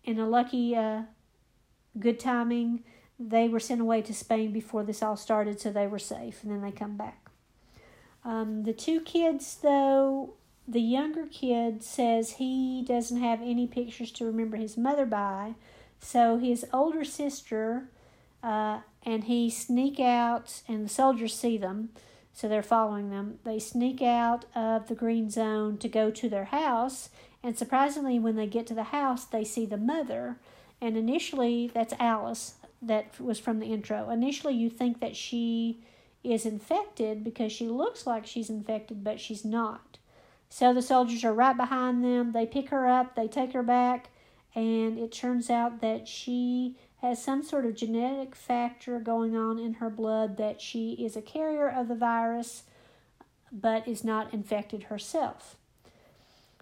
in 0.05 0.19
a 0.19 0.29
lucky 0.29 0.75
uh, 0.75 1.03
good 1.99 2.19
timing 2.21 2.83
they 3.21 3.49
were 3.49 3.61
sent 3.61 3.83
away 3.83 4.01
to 4.01 4.15
Spain 4.15 4.51
before 4.51 4.83
this 4.83 5.03
all 5.03 5.17
started, 5.17 5.61
so 5.61 5.71
they 5.71 5.87
were 5.87 5.99
safe, 5.99 6.43
and 6.43 6.51
then 6.51 6.63
they 6.63 6.73
come 6.73 6.97
back. 6.97 7.29
Um, 8.25 8.63
the 8.63 8.73
two 8.73 9.01
kids, 9.03 9.59
though, 9.63 10.35
the 10.71 10.81
younger 10.81 11.27
kid 11.27 11.83
says 11.83 12.33
he 12.33 12.85
doesn't 12.87 13.21
have 13.21 13.41
any 13.43 13.67
pictures 13.67 14.13
to 14.13 14.25
remember 14.25 14.57
his 14.57 14.77
mother 14.77 15.05
by, 15.05 15.55
so 15.99 16.39
his 16.39 16.65
older 16.73 17.05
sister 17.05 17.89
uh, 18.43 18.81
and 19.05 19.25
he 19.25 19.51
sneak 19.51 19.99
out, 19.99 20.63
and 20.69 20.85
the 20.85 20.89
soldiers 20.89 21.37
see 21.37 21.59
them, 21.59 21.91
so 22.33 22.49
they're 22.49 22.63
following 22.63 23.11
them. 23.11 23.39
They 23.45 23.59
sneak 23.59 24.01
out 24.01 24.45
of 24.55 24.89
the 24.89 24.95
green 24.95 25.29
zone 25.29 25.77
to 25.79 25.89
go 25.89 26.11
to 26.11 26.29
their 26.29 26.47
house, 26.47 27.11
and 27.43 27.59
surprisingly, 27.59 28.19
when 28.19 28.37
they 28.37 28.47
get 28.47 28.67
to 28.69 28.75
the 28.75 28.85
house, 28.85 29.25
they 29.25 29.45
see 29.45 29.67
the 29.67 29.77
mother. 29.77 30.37
And 30.81 30.97
initially, 30.97 31.71
that's 31.73 31.95
Alice, 31.99 32.55
that 32.83 33.19
was 33.21 33.39
from 33.39 33.59
the 33.59 33.73
intro. 33.73 34.09
Initially, 34.11 34.55
you 34.55 34.71
think 34.71 35.01
that 35.01 35.17
she 35.17 35.81
is 36.23 36.47
infected 36.47 37.25
because 37.25 37.51
she 37.51 37.67
looks 37.67 38.07
like 38.07 38.27
she's 38.27 38.51
infected, 38.51 39.03
but 39.03 39.21
she's 39.21 39.45
not. 39.45 39.99
So 40.51 40.75
the 40.75 40.83
soldiers 40.83 41.25
are 41.25 41.33
right 41.33 41.57
behind 41.57 42.05
them. 42.05 42.33
They 42.33 42.45
pick 42.45 42.69
her 42.69 42.87
up, 42.87 43.15
they 43.15 43.29
take 43.29 43.53
her 43.53 43.63
back, 43.63 44.11
and 44.55 44.99
it 44.99 45.13
turns 45.13 45.49
out 45.49 45.81
that 45.81 46.07
she 46.07 46.77
has 47.01 47.23
some 47.23 47.43
sort 47.43 47.65
of 47.65 47.77
genetic 47.77 48.35
factor 48.35 48.99
going 48.99 49.35
on 49.35 49.59
in 49.59 49.75
her 49.75 49.89
blood 49.89 50.37
that 50.37 50.61
she 50.61 50.93
is 50.93 51.17
a 51.17 51.23
carrier 51.23 51.69
of 51.69 51.89
the 51.89 51.95
virus 51.95 52.65
but 53.53 53.89
is 53.89 54.05
not 54.05 54.35
infected 54.35 54.85
herself. 54.85 55.57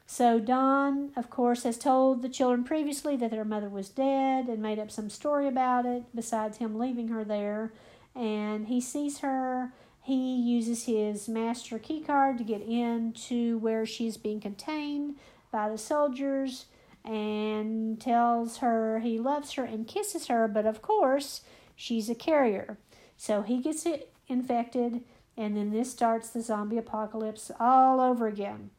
So 0.07 0.39
Don, 0.39 1.11
of 1.17 1.29
course, 1.29 1.65
has 1.65 1.77
told 1.77 2.23
the 2.23 2.31
children 2.31 2.65
previously 2.65 3.17
that 3.17 3.31
their 3.31 3.45
mother 3.45 3.69
was 3.69 3.91
dead 3.91 4.49
and 4.49 4.63
made 4.63 4.79
up 4.79 4.91
some 4.91 5.11
story 5.11 5.47
about 5.47 5.85
it, 5.85 6.05
besides 6.15 6.59
him 6.59 6.79
leaving 6.79 7.09
her 7.09 7.25
there. 7.25 7.73
And 8.15 8.69
he 8.69 8.81
sees 8.81 9.19
her. 9.19 9.73
He 10.09 10.37
uses 10.37 10.87
his 10.87 11.29
master 11.29 11.79
key 11.79 12.01
card 12.01 12.39
to 12.39 12.45
get 12.45 12.63
into 12.63 13.59
where 13.59 13.85
she's 13.85 14.17
being 14.17 14.41
contained 14.41 15.17
by 15.53 15.69
the 15.69 15.77
soldiers. 15.77 16.65
and 17.05 18.01
tells 18.01 18.59
her 18.59 19.01
he 19.01 19.19
loves 19.19 19.53
her 19.53 19.65
and 19.65 19.87
kisses 19.89 20.27
her, 20.27 20.47
but 20.47 20.67
of 20.67 20.83
course, 20.83 21.43
she's 21.75 22.11
a 22.11 22.15
carrier. 22.15 22.77
So 23.17 23.43
he 23.43 23.61
gets 23.61 23.87
it 23.87 24.13
infected, 24.29 25.03
and 25.37 25.57
then 25.57 25.71
this 25.71 25.91
starts 25.91 26.29
the 26.29 26.43
zombie 26.43 26.79
apocalypse 26.79 27.51
all 27.59 28.01
over 28.01 28.27
again. 28.27 28.71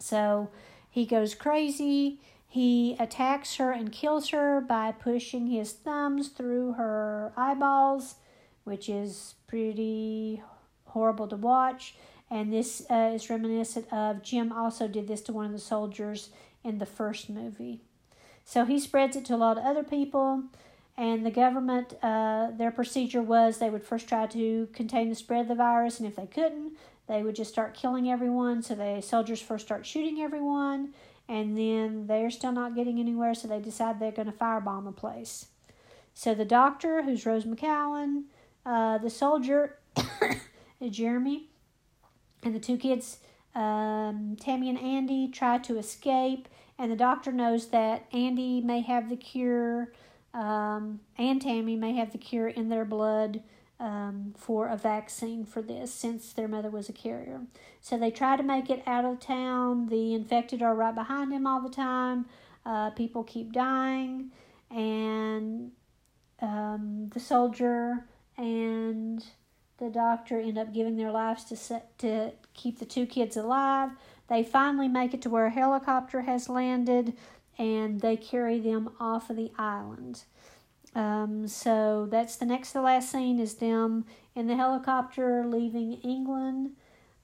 So 0.00 0.50
he 0.90 1.06
goes 1.06 1.34
crazy. 1.34 2.20
He 2.48 2.96
attacks 2.98 3.56
her 3.56 3.70
and 3.70 3.92
kills 3.92 4.30
her 4.30 4.60
by 4.60 4.92
pushing 4.92 5.48
his 5.48 5.72
thumbs 5.72 6.28
through 6.28 6.72
her 6.72 7.32
eyeballs, 7.36 8.16
which 8.64 8.88
is 8.88 9.34
pretty 9.48 10.40
horrible 10.84 11.26
to 11.26 11.36
watch. 11.36 11.96
And 12.30 12.52
this 12.52 12.82
uh, 12.90 13.12
is 13.14 13.30
reminiscent 13.30 13.92
of 13.92 14.22
Jim 14.22 14.52
also 14.52 14.86
did 14.86 15.08
this 15.08 15.22
to 15.22 15.32
one 15.32 15.46
of 15.46 15.52
the 15.52 15.58
soldiers 15.58 16.30
in 16.62 16.78
the 16.78 16.86
first 16.86 17.28
movie. 17.28 17.80
So 18.44 18.64
he 18.64 18.78
spreads 18.78 19.16
it 19.16 19.24
to 19.26 19.34
a 19.34 19.36
lot 19.36 19.58
of 19.58 19.64
other 19.64 19.82
people. 19.82 20.44
And 20.96 21.24
the 21.24 21.30
government, 21.30 21.94
uh, 22.02 22.50
their 22.50 22.72
procedure 22.72 23.22
was 23.22 23.58
they 23.58 23.70
would 23.70 23.84
first 23.84 24.08
try 24.08 24.26
to 24.26 24.68
contain 24.72 25.08
the 25.08 25.14
spread 25.14 25.42
of 25.42 25.48
the 25.48 25.54
virus, 25.54 26.00
and 26.00 26.08
if 26.08 26.16
they 26.16 26.26
couldn't, 26.26 26.72
they 27.06 27.22
would 27.22 27.36
just 27.36 27.52
start 27.52 27.74
killing 27.74 28.10
everyone. 28.10 28.62
So 28.62 28.74
the 28.74 29.00
soldiers 29.00 29.40
first 29.40 29.66
start 29.66 29.86
shooting 29.86 30.20
everyone, 30.20 30.94
and 31.28 31.56
then 31.56 32.08
they're 32.08 32.30
still 32.30 32.50
not 32.50 32.74
getting 32.74 32.98
anywhere, 32.98 33.34
so 33.34 33.46
they 33.46 33.60
decide 33.60 34.00
they're 34.00 34.10
going 34.10 34.30
to 34.30 34.36
firebomb 34.36 34.86
the 34.86 34.92
place. 34.92 35.46
So 36.14 36.34
the 36.34 36.44
doctor, 36.44 37.02
who's 37.02 37.24
Rose 37.24 37.44
McGowan, 37.44 38.24
uh, 38.68 38.98
the 38.98 39.08
soldier, 39.08 39.78
Jeremy, 40.90 41.48
and 42.42 42.54
the 42.54 42.60
two 42.60 42.76
kids, 42.76 43.18
um, 43.54 44.36
Tammy 44.38 44.68
and 44.68 44.78
Andy, 44.78 45.28
try 45.28 45.56
to 45.58 45.78
escape. 45.78 46.48
And 46.78 46.92
the 46.92 46.96
doctor 46.96 47.32
knows 47.32 47.68
that 47.68 48.06
Andy 48.12 48.60
may 48.60 48.82
have 48.82 49.08
the 49.08 49.16
cure, 49.16 49.92
um, 50.34 51.00
and 51.16 51.40
Tammy 51.40 51.76
may 51.76 51.94
have 51.94 52.12
the 52.12 52.18
cure 52.18 52.46
in 52.46 52.68
their 52.68 52.84
blood 52.84 53.42
um, 53.80 54.34
for 54.36 54.68
a 54.68 54.76
vaccine 54.76 55.46
for 55.46 55.62
this 55.62 55.92
since 55.92 56.32
their 56.34 56.46
mother 56.46 56.68
was 56.68 56.90
a 56.90 56.92
carrier. 56.92 57.40
So 57.80 57.96
they 57.96 58.10
try 58.10 58.36
to 58.36 58.42
make 58.42 58.68
it 58.68 58.82
out 58.86 59.06
of 59.06 59.18
town. 59.18 59.88
The 59.88 60.12
infected 60.12 60.62
are 60.62 60.74
right 60.74 60.94
behind 60.94 61.32
him 61.32 61.46
all 61.46 61.62
the 61.62 61.74
time. 61.74 62.26
Uh, 62.66 62.90
people 62.90 63.24
keep 63.24 63.52
dying, 63.52 64.30
and 64.70 65.72
um, 66.42 67.10
the 67.14 67.20
soldier 67.20 68.04
and 68.38 69.24
the 69.78 69.90
doctor 69.90 70.40
end 70.40 70.56
up 70.56 70.72
giving 70.72 70.96
their 70.96 71.10
lives 71.10 71.44
to 71.44 71.56
set, 71.56 71.98
to 71.98 72.32
keep 72.54 72.78
the 72.78 72.86
two 72.86 73.06
kids 73.06 73.36
alive. 73.36 73.90
They 74.28 74.42
finally 74.42 74.88
make 74.88 75.12
it 75.12 75.22
to 75.22 75.30
where 75.30 75.46
a 75.46 75.50
helicopter 75.50 76.22
has 76.22 76.48
landed, 76.48 77.14
and 77.58 78.00
they 78.00 78.16
carry 78.16 78.58
them 78.60 78.90
off 79.00 79.28
of 79.30 79.36
the 79.36 79.52
island. 79.58 80.22
Um, 80.94 81.46
so 81.46 82.08
that's 82.10 82.36
the 82.36 82.46
next 82.46 82.68
to 82.68 82.78
the 82.78 82.82
last 82.82 83.12
scene 83.12 83.38
is 83.38 83.54
them 83.54 84.04
in 84.34 84.46
the 84.46 84.56
helicopter 84.56 85.44
leaving 85.46 85.94
England. 85.94 86.70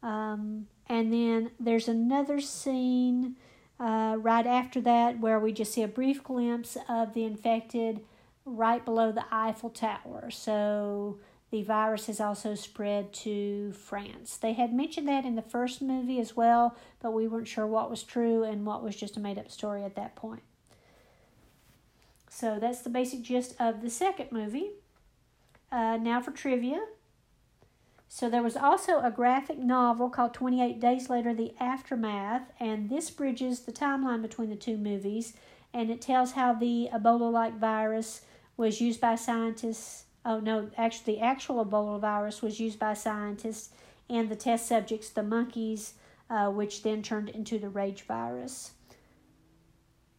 Um, 0.02 0.66
and 0.88 1.12
then 1.12 1.50
there's 1.58 1.88
another 1.88 2.40
scene 2.40 3.36
uh, 3.80 4.16
right 4.18 4.46
after 4.46 4.80
that 4.82 5.18
where 5.18 5.40
we 5.40 5.52
just 5.52 5.72
see 5.72 5.82
a 5.82 5.88
brief 5.88 6.22
glimpse 6.22 6.76
of 6.88 7.14
the 7.14 7.24
infected 7.24 8.00
right 8.44 8.84
below 8.84 9.12
the 9.12 9.24
Eiffel 9.30 9.70
Tower. 9.70 10.30
So 10.30 11.18
the 11.50 11.62
virus 11.62 12.06
has 12.06 12.20
also 12.20 12.54
spread 12.54 13.12
to 13.12 13.72
France. 13.72 14.36
They 14.36 14.54
had 14.54 14.72
mentioned 14.72 15.08
that 15.08 15.24
in 15.24 15.36
the 15.36 15.42
first 15.42 15.80
movie 15.80 16.18
as 16.18 16.36
well, 16.36 16.76
but 17.00 17.12
we 17.12 17.28
weren't 17.28 17.48
sure 17.48 17.66
what 17.66 17.90
was 17.90 18.02
true 18.02 18.42
and 18.42 18.66
what 18.66 18.82
was 18.82 18.96
just 18.96 19.16
a 19.16 19.20
made 19.20 19.38
up 19.38 19.50
story 19.50 19.84
at 19.84 19.94
that 19.96 20.16
point. 20.16 20.42
So 22.28 22.58
that's 22.60 22.80
the 22.80 22.90
basic 22.90 23.22
gist 23.22 23.54
of 23.60 23.82
the 23.82 23.90
second 23.90 24.32
movie. 24.32 24.72
Uh, 25.70 25.96
now 25.96 26.20
for 26.20 26.32
trivia. 26.32 26.80
So 28.08 28.28
there 28.28 28.42
was 28.42 28.56
also 28.56 29.00
a 29.00 29.10
graphic 29.10 29.58
novel 29.58 30.10
called 30.10 30.34
28 30.34 30.80
Days 30.80 31.08
Later 31.08 31.34
The 31.34 31.54
Aftermath, 31.60 32.52
and 32.60 32.90
this 32.90 33.10
bridges 33.10 33.60
the 33.60 33.72
timeline 33.72 34.22
between 34.22 34.50
the 34.50 34.56
two 34.56 34.76
movies, 34.76 35.34
and 35.72 35.90
it 35.90 36.00
tells 36.00 36.32
how 36.32 36.52
the 36.52 36.88
Ebola 36.92 37.32
like 37.32 37.58
virus 37.58 38.22
was 38.56 38.80
used 38.80 39.00
by 39.00 39.14
scientists 39.14 40.04
oh 40.24 40.40
no, 40.40 40.70
actually, 40.76 41.16
the 41.16 41.20
actual 41.20 41.64
Ebola 41.64 42.00
virus 42.00 42.42
was 42.42 42.60
used 42.60 42.78
by 42.78 42.94
scientists 42.94 43.70
and 44.08 44.28
the 44.28 44.36
test 44.36 44.66
subjects, 44.66 45.10
the 45.10 45.22
monkeys, 45.22 45.94
uh, 46.30 46.48
which 46.50 46.82
then 46.82 47.02
turned 47.02 47.28
into 47.28 47.58
the 47.58 47.68
rage 47.68 48.02
virus. 48.02 48.72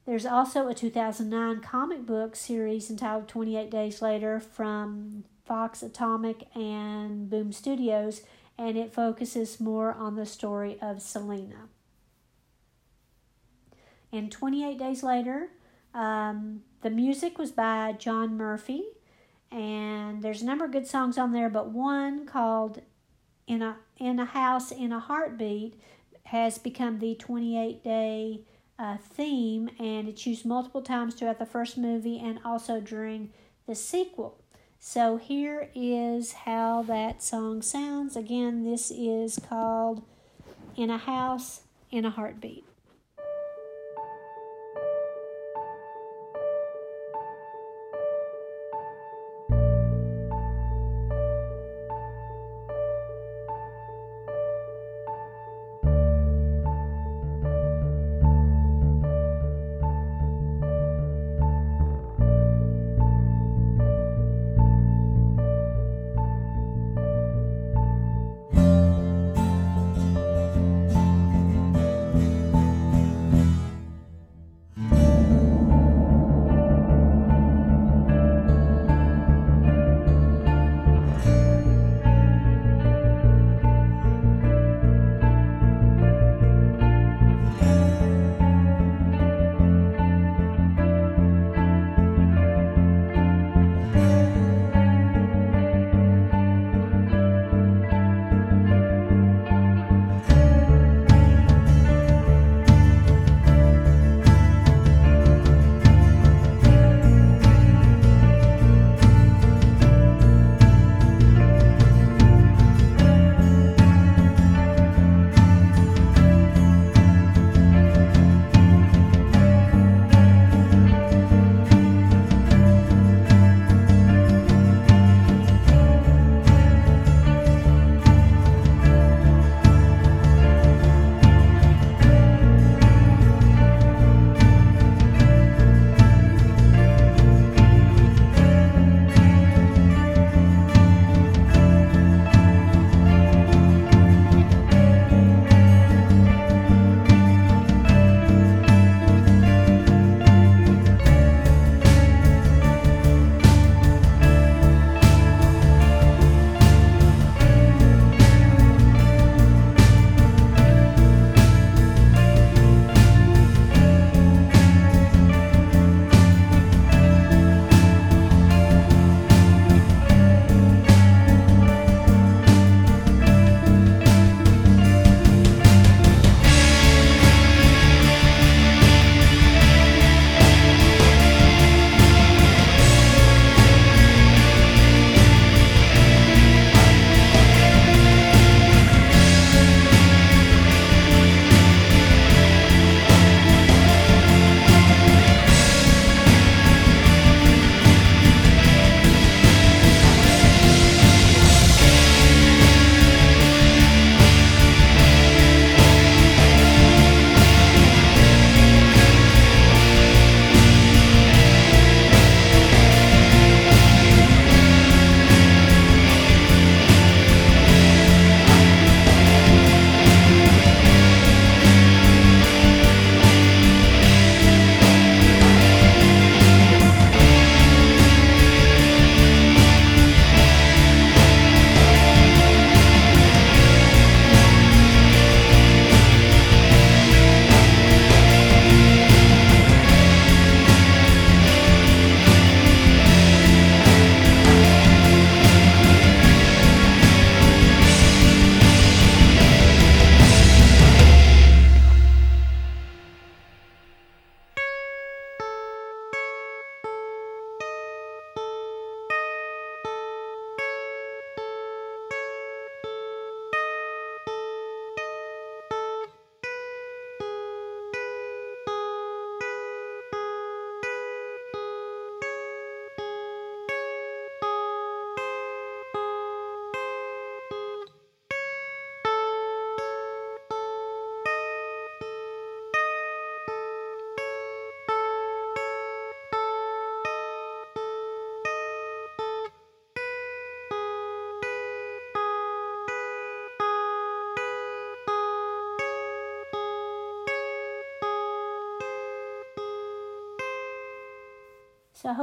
There's 0.05 0.25
also 0.25 0.67
a 0.67 0.73
2009 0.73 1.61
comic 1.61 2.05
book 2.05 2.35
series 2.35 2.91
entitled 2.91 3.27
28 3.27 3.71
Days 3.71 4.01
Later 4.01 4.39
from 4.39 5.23
Fox 5.45 5.81
Atomic 5.81 6.47
and 6.55 7.29
Boom 7.29 7.51
Studios, 7.51 8.21
and 8.57 8.77
it 8.77 8.93
focuses 8.93 9.59
more 9.59 9.93
on 9.93 10.15
the 10.15 10.25
story 10.25 10.77
of 10.79 11.01
Selena. 11.01 11.69
And 14.11 14.31
28 14.31 14.77
Days 14.77 15.01
Later, 15.01 15.49
um, 15.95 16.61
the 16.81 16.89
music 16.89 17.37
was 17.39 17.51
by 17.51 17.93
John 17.93 18.37
Murphy, 18.37 18.83
and 19.49 20.21
there's 20.21 20.41
a 20.41 20.45
number 20.45 20.65
of 20.65 20.71
good 20.71 20.85
songs 20.85 21.17
on 21.17 21.31
there, 21.31 21.49
but 21.49 21.69
one 21.69 22.25
called 22.25 22.81
"In 23.47 23.61
a 23.61 23.77
In 23.97 24.19
a 24.19 24.25
House 24.25 24.71
in 24.71 24.91
a 24.91 24.99
Heartbeat" 24.99 25.79
has 26.25 26.57
become 26.57 26.99
the 26.99 27.15
28 27.15 27.81
day 27.81 28.41
uh, 28.77 28.97
theme, 28.97 29.69
and 29.79 30.09
it's 30.09 30.27
used 30.27 30.45
multiple 30.45 30.81
times 30.81 31.15
throughout 31.15 31.39
the 31.39 31.45
first 31.45 31.77
movie 31.77 32.19
and 32.19 32.39
also 32.43 32.81
during 32.81 33.31
the 33.65 33.75
sequel. 33.75 34.37
So 34.79 35.15
here 35.15 35.69
is 35.73 36.33
how 36.33 36.83
that 36.83 37.23
song 37.23 37.61
sounds. 37.61 38.17
Again, 38.17 38.65
this 38.65 38.91
is 38.91 39.39
called 39.39 40.03
"In 40.75 40.89
a 40.89 40.97
House 40.97 41.61
in 41.89 42.03
a 42.03 42.09
Heartbeat." 42.09 42.65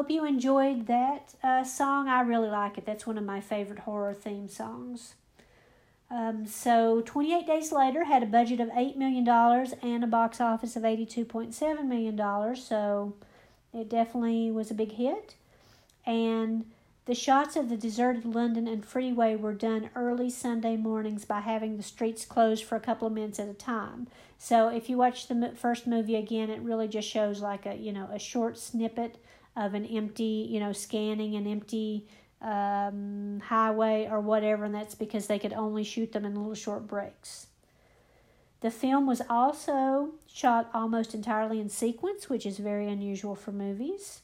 Hope 0.03 0.11
you 0.11 0.25
enjoyed 0.25 0.89
that 0.89 1.33
uh, 1.45 1.63
song. 1.63 2.09
I 2.09 2.23
really 2.23 2.49
like 2.49 2.77
it. 2.77 2.85
That's 2.85 3.07
one 3.07 3.17
of 3.17 3.23
my 3.23 3.41
favorite 3.41 3.79
horror 3.79 4.13
theme 4.13 4.49
songs. 4.49 5.15
Um, 6.11 6.45
so 6.45 7.03
28 7.03 7.47
Days 7.47 7.71
Later 7.71 8.03
had 8.03 8.25
a 8.25 8.27
budget 8.27 8.59
of 8.59 8.67
$8 8.71 8.97
million 8.97 9.29
and 9.29 10.03
a 10.03 10.09
box 10.09 10.41
office 10.41 10.75
of 10.75 10.83
$82.7 10.83 11.85
million. 11.85 12.57
So 12.57 13.15
it 13.73 13.89
definitely 13.89 14.51
was 14.51 14.73
a 14.73 14.75
big 14.75 14.91
hit. 14.91 15.37
And 16.05 16.65
the 17.05 17.15
shots 17.15 17.55
of 17.55 17.69
the 17.69 17.77
deserted 17.77 18.25
London 18.25 18.67
and 18.67 18.85
freeway 18.85 19.37
were 19.37 19.55
done 19.55 19.89
early 19.95 20.31
Sunday 20.31 20.77
mornings 20.77 21.25
by 21.25 21.43
having 21.43 21.77
the 21.77 21.85
streets 21.85 22.25
closed 22.25 22.65
for 22.65 22.75
a 22.75 22.81
couple 22.81 23.07
of 23.07 23.15
minutes 23.15 23.39
at 23.39 23.47
a 23.47 23.55
time. 23.55 24.09
So 24.37 24.67
if 24.67 24.91
you 24.91 24.99
watch 24.99 25.29
the 25.29 25.53
first 25.55 25.87
movie 25.87 26.17
again, 26.17 26.51
it 26.51 26.61
really 26.61 26.89
just 26.89 27.09
shows 27.09 27.41
like 27.41 27.67
a 27.67 27.77
you 27.77 27.93
know 27.93 28.09
a 28.13 28.19
short 28.19 28.59
snippet 28.59 29.23
of 29.57 29.75
an 29.75 29.85
empty 29.85 30.47
you 30.51 30.61
know 30.61 30.73
scanning 30.73 31.35
an 31.35 31.47
empty 31.47 32.07
um, 32.41 33.41
highway 33.45 34.09
or 34.11 34.21
whatever, 34.21 34.65
and 34.65 34.75
that's 34.75 34.95
because 34.95 35.27
they 35.27 35.39
could 35.39 35.53
only 35.53 35.85
shoot 35.85 36.13
them 36.13 36.25
in 36.25 36.35
little 36.35 36.55
short 36.55 36.87
breaks. 36.87 37.47
The 38.61 38.71
film 38.71 39.07
was 39.07 39.23
also 39.29 40.11
shot 40.27 40.71
almost 40.73 41.15
entirely 41.15 41.61
in 41.61 41.69
sequence, 41.69 42.29
which 42.29 42.47
is 42.47 42.59
very 42.59 42.89
unusual 42.89 43.35
for 43.35 43.51
movies. 43.53 44.23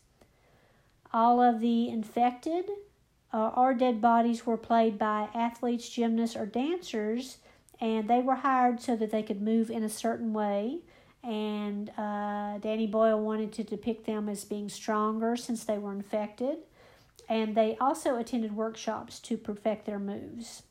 All 1.13 1.43
of 1.43 1.61
the 1.61 1.89
infected 1.89 2.67
uh, 3.33 3.51
or 3.57 3.75
dead 3.75 4.01
bodies 4.01 4.47
were 4.47 4.57
played 4.57 4.99
by 4.99 5.29
athletes, 5.35 5.89
gymnasts, 5.89 6.37
or 6.37 6.47
dancers, 6.47 7.39
and 7.81 8.09
they 8.09 8.21
were 8.21 8.37
hired 8.37 8.81
so 8.81 8.97
that 8.97 9.11
they 9.11 9.23
could 9.23 9.43
move 9.43 9.71
in 9.71 9.83
a 9.83 9.89
certain 9.89 10.33
way. 10.33 10.81
And 11.23 11.91
uh, 11.99 12.59
Danny 12.59 12.87
Boyle 12.87 13.21
wanted 13.21 13.53
to 13.55 13.65
depict 13.65 14.07
them 14.07 14.29
as 14.29 14.45
being 14.45 14.69
stronger 14.69 15.37
since 15.37 15.65
they 15.65 15.79
were 15.79 15.93
infected. 15.93 16.59
And 17.29 17.55
they 17.55 17.77
also 17.81 18.17
attended 18.17 18.57
workshops 18.57 19.19
to 19.21 19.37
perfect 19.37 19.85
their 19.85 19.99
moves. 19.99 20.63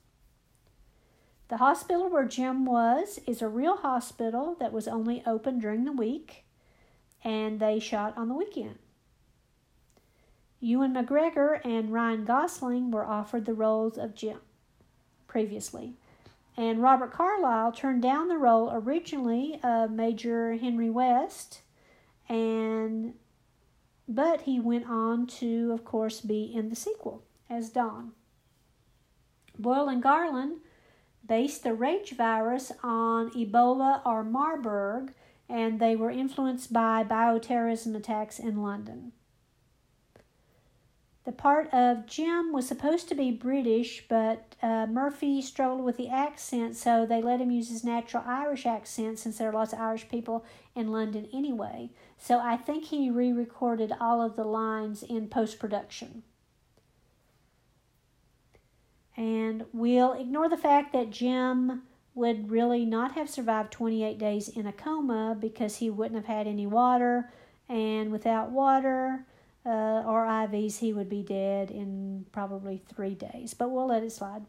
The 1.50 1.58
hospital 1.58 2.10
where 2.10 2.26
Jim 2.26 2.66
was 2.66 3.20
is 3.26 3.42
a 3.42 3.48
real 3.48 3.78
hospital 3.78 4.56
that 4.60 4.74
was 4.74 4.88
only 4.88 5.24
open 5.26 5.60
during 5.60 5.86
the 5.86 5.94
week, 5.94 6.44
and 7.24 7.60
they 7.60 7.80
shot 7.80 8.18
on 8.18 8.28
the 8.28 8.34
weekend. 8.34 8.80
Ewan 10.60 10.94
McGregor 10.94 11.64
and 11.64 11.94
Ryan 11.94 12.26
Gosling 12.26 12.92
were 12.92 13.06
offered 13.06 13.46
the 13.46 13.54
roles 13.54 13.98
of 13.98 14.16
Jim 14.16 14.40
previously. 15.28 15.94
And 16.58 16.82
Robert 16.82 17.12
Carlyle 17.12 17.72
turned 17.72 18.02
down 18.02 18.30
the 18.30 18.38
role 18.38 18.72
originally 18.74 19.60
of 19.64 19.92
Major 19.92 20.56
Henry 20.56 20.90
West, 20.90 21.62
and 22.28 23.14
but 24.08 24.42
he 24.42 24.60
went 24.60 24.90
on 24.90 25.28
to, 25.28 25.72
of 25.72 25.86
course, 25.86 26.22
be 26.22 26.44
in 26.44 26.70
the 26.70 26.76
sequel 26.76 27.24
as 27.50 27.70
Don. 27.70 28.14
Boyle 29.60 29.90
and 29.90 30.02
Garland 30.02 30.62
based 31.26 31.64
the 31.64 31.74
rage 31.74 32.16
virus 32.16 32.72
on 32.82 33.30
Ebola 33.32 34.02
or 34.06 34.24
Marburg, 34.24 35.14
and 35.50 35.80
they 35.80 35.96
were 35.96 36.10
influenced 36.10 36.74
by 36.74 37.04
bioterrorism 37.04 37.96
attacks 37.96 38.40
in 38.40 38.64
London. 38.64 39.12
The 41.28 41.34
part 41.34 41.68
of 41.74 42.06
Jim 42.06 42.54
was 42.54 42.66
supposed 42.66 43.10
to 43.10 43.16
be 43.16 43.32
British, 43.32 44.06
but 44.08 44.56
uh, 44.62 44.86
Murphy 44.86 45.42
struggled 45.42 45.84
with 45.84 45.98
the 45.98 46.08
accent, 46.08 46.78
so 46.78 47.06
they 47.06 47.22
let 47.22 47.42
him 47.42 47.52
use 47.52 47.68
his 47.68 47.84
natural 47.84 48.24
Irish 48.26 48.66
accent 48.66 49.20
since 49.20 49.38
there 49.38 49.50
are 49.50 49.54
lots 49.54 49.74
of 49.74 49.80
Irish 49.80 50.08
people 50.08 50.46
in 50.74 50.90
London 50.90 51.28
anyway. 51.34 51.90
So 52.18 52.40
I 52.40 52.56
think 52.56 52.86
he 52.86 53.10
re 53.10 53.34
recorded 53.34 53.92
all 54.00 54.22
of 54.22 54.38
the 54.38 54.46
lines 54.46 55.04
in 55.04 55.28
post 55.28 55.60
production. 55.60 56.24
And 59.18 59.66
we'll 59.74 60.14
ignore 60.14 60.48
the 60.48 60.56
fact 60.56 60.94
that 60.94 61.10
Jim 61.10 61.82
would 62.16 62.50
really 62.50 62.86
not 62.86 63.16
have 63.16 63.30
survived 63.30 63.74
28 63.74 64.18
days 64.18 64.48
in 64.48 64.66
a 64.66 64.72
coma 64.72 65.36
because 65.38 65.76
he 65.76 65.90
wouldn't 65.90 66.16
have 66.26 66.34
had 66.38 66.48
any 66.48 66.66
water, 66.66 67.34
and 67.68 68.14
without 68.14 68.50
water, 68.50 69.26
uh, 69.68 70.04
or 70.06 70.26
IVs, 70.26 70.80
he 70.80 70.94
would 70.94 71.10
be 71.10 71.22
dead 71.22 71.70
in 71.70 72.26
probably 72.32 72.82
three 72.88 73.14
days. 73.14 73.54
But 73.54 73.70
we'll 73.70 73.88
let 73.88 74.04
it 74.04 74.12
slide. 74.14 74.46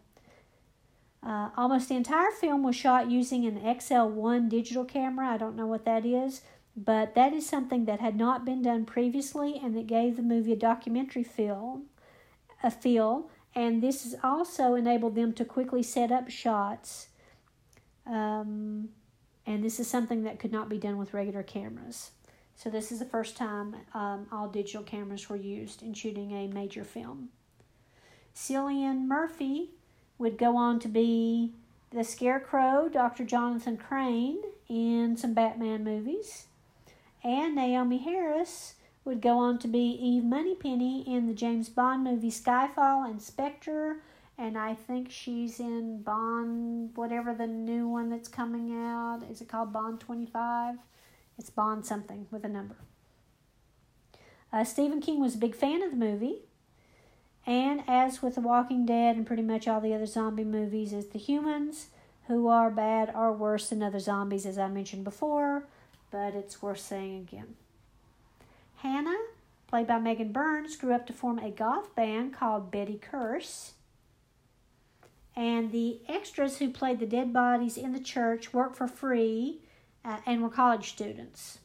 Uh, 1.26 1.50
almost 1.56 1.88
the 1.88 1.96
entire 1.96 2.30
film 2.30 2.62
was 2.62 2.76
shot 2.76 3.10
using 3.10 3.44
an 3.44 3.60
XL1 3.60 4.48
digital 4.48 4.84
camera. 4.84 5.28
I 5.28 5.36
don't 5.36 5.56
know 5.56 5.66
what 5.66 5.84
that 5.84 6.06
is, 6.06 6.42
but 6.76 7.16
that 7.16 7.32
is 7.32 7.48
something 7.48 7.86
that 7.86 7.98
had 7.98 8.16
not 8.16 8.44
been 8.44 8.62
done 8.62 8.84
previously 8.84 9.60
and 9.60 9.76
that 9.76 9.88
gave 9.88 10.16
the 10.16 10.22
movie 10.22 10.52
a 10.52 10.56
documentary 10.56 11.24
feel. 11.24 11.82
A 12.62 12.70
feel, 12.70 13.30
and 13.54 13.82
this 13.82 14.02
has 14.02 14.16
also 14.22 14.74
enabled 14.74 15.14
them 15.14 15.32
to 15.34 15.44
quickly 15.44 15.82
set 15.82 16.10
up 16.10 16.28
shots. 16.28 17.08
Um, 18.06 18.90
and 19.46 19.64
this 19.64 19.78
is 19.78 19.88
something 19.88 20.24
that 20.24 20.38
could 20.38 20.52
not 20.52 20.68
be 20.68 20.78
done 20.78 20.98
with 20.98 21.14
regular 21.14 21.42
cameras. 21.42 22.10
So 22.58 22.70
this 22.70 22.90
is 22.90 22.98
the 22.98 23.04
first 23.04 23.36
time 23.36 23.76
um, 23.94 24.26
all 24.32 24.48
digital 24.48 24.82
cameras 24.82 25.28
were 25.28 25.36
used 25.36 25.80
in 25.80 25.94
shooting 25.94 26.32
a 26.32 26.48
major 26.48 26.82
film. 26.82 27.28
Cillian 28.34 29.06
Murphy 29.06 29.70
would 30.18 30.36
go 30.36 30.56
on 30.56 30.80
to 30.80 30.88
be 30.88 31.52
the 31.90 32.02
Scarecrow, 32.02 32.88
Dr. 32.88 33.24
Jonathan 33.24 33.76
Crane, 33.76 34.42
in 34.68 35.16
some 35.16 35.34
Batman 35.34 35.84
movies. 35.84 36.46
And 37.22 37.56
Naomie 37.56 38.02
Harris 38.02 38.74
would 39.04 39.22
go 39.22 39.38
on 39.38 39.58
to 39.60 39.68
be 39.68 39.78
Eve 39.78 40.24
Moneypenny 40.24 41.04
in 41.06 41.28
the 41.28 41.34
James 41.34 41.68
Bond 41.68 42.02
movie 42.02 42.28
Skyfall 42.28 43.08
and 43.08 43.22
Spectre. 43.22 43.98
And 44.36 44.58
I 44.58 44.74
think 44.74 45.12
she's 45.12 45.60
in 45.60 46.02
Bond, 46.02 46.90
whatever 46.96 47.34
the 47.34 47.46
new 47.46 47.86
one 47.86 48.10
that's 48.10 48.28
coming 48.28 48.72
out. 48.72 49.20
Is 49.30 49.40
it 49.40 49.48
called 49.48 49.72
Bond 49.72 50.00
25? 50.00 50.74
It's 51.38 51.50
Bond 51.50 51.86
something 51.86 52.26
with 52.30 52.44
a 52.44 52.48
number. 52.48 52.76
Uh, 54.52 54.64
Stephen 54.64 55.00
King 55.00 55.20
was 55.20 55.34
a 55.34 55.38
big 55.38 55.54
fan 55.54 55.82
of 55.82 55.90
the 55.90 55.96
movie. 55.96 56.40
And 57.46 57.82
as 57.86 58.20
with 58.20 58.34
The 58.34 58.40
Walking 58.40 58.84
Dead 58.84 59.16
and 59.16 59.26
pretty 59.26 59.42
much 59.42 59.66
all 59.66 59.80
the 59.80 59.94
other 59.94 60.06
zombie 60.06 60.44
movies, 60.44 60.92
is 60.92 61.08
the 61.08 61.18
humans 61.18 61.86
who 62.26 62.48
are 62.48 62.70
bad 62.70 63.10
are 63.14 63.32
worse 63.32 63.70
than 63.70 63.82
other 63.82 63.98
zombies, 63.98 64.44
as 64.44 64.58
I 64.58 64.68
mentioned 64.68 65.04
before, 65.04 65.64
but 66.10 66.34
it's 66.34 66.60
worth 66.60 66.80
saying 66.80 67.16
again. 67.20 67.54
Hannah, 68.76 69.16
played 69.66 69.86
by 69.86 69.98
Megan 69.98 70.32
Burns, 70.32 70.76
grew 70.76 70.92
up 70.92 71.06
to 71.06 71.12
form 71.12 71.38
a 71.38 71.50
goth 71.50 71.94
band 71.94 72.34
called 72.34 72.70
Betty 72.70 72.98
Curse. 73.00 73.72
And 75.34 75.72
the 75.72 76.00
extras 76.06 76.58
who 76.58 76.68
played 76.68 76.98
the 76.98 77.06
dead 77.06 77.32
bodies 77.32 77.78
in 77.78 77.92
the 77.92 78.00
church 78.00 78.52
worked 78.52 78.76
for 78.76 78.88
free 78.88 79.60
uh, 80.04 80.18
and 80.26 80.42
were 80.42 80.50
college 80.50 80.90
students. 80.90 81.58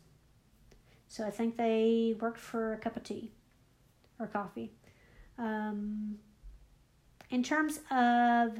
So 1.07 1.25
I 1.25 1.29
think 1.29 1.57
they 1.57 2.15
worked 2.19 2.39
for 2.39 2.73
a 2.73 2.77
cup 2.77 2.95
of 2.95 3.03
tea 3.03 3.31
or 4.19 4.27
coffee. 4.27 4.71
Um, 5.37 6.17
in 7.29 7.43
terms 7.43 7.79
of 7.91 8.59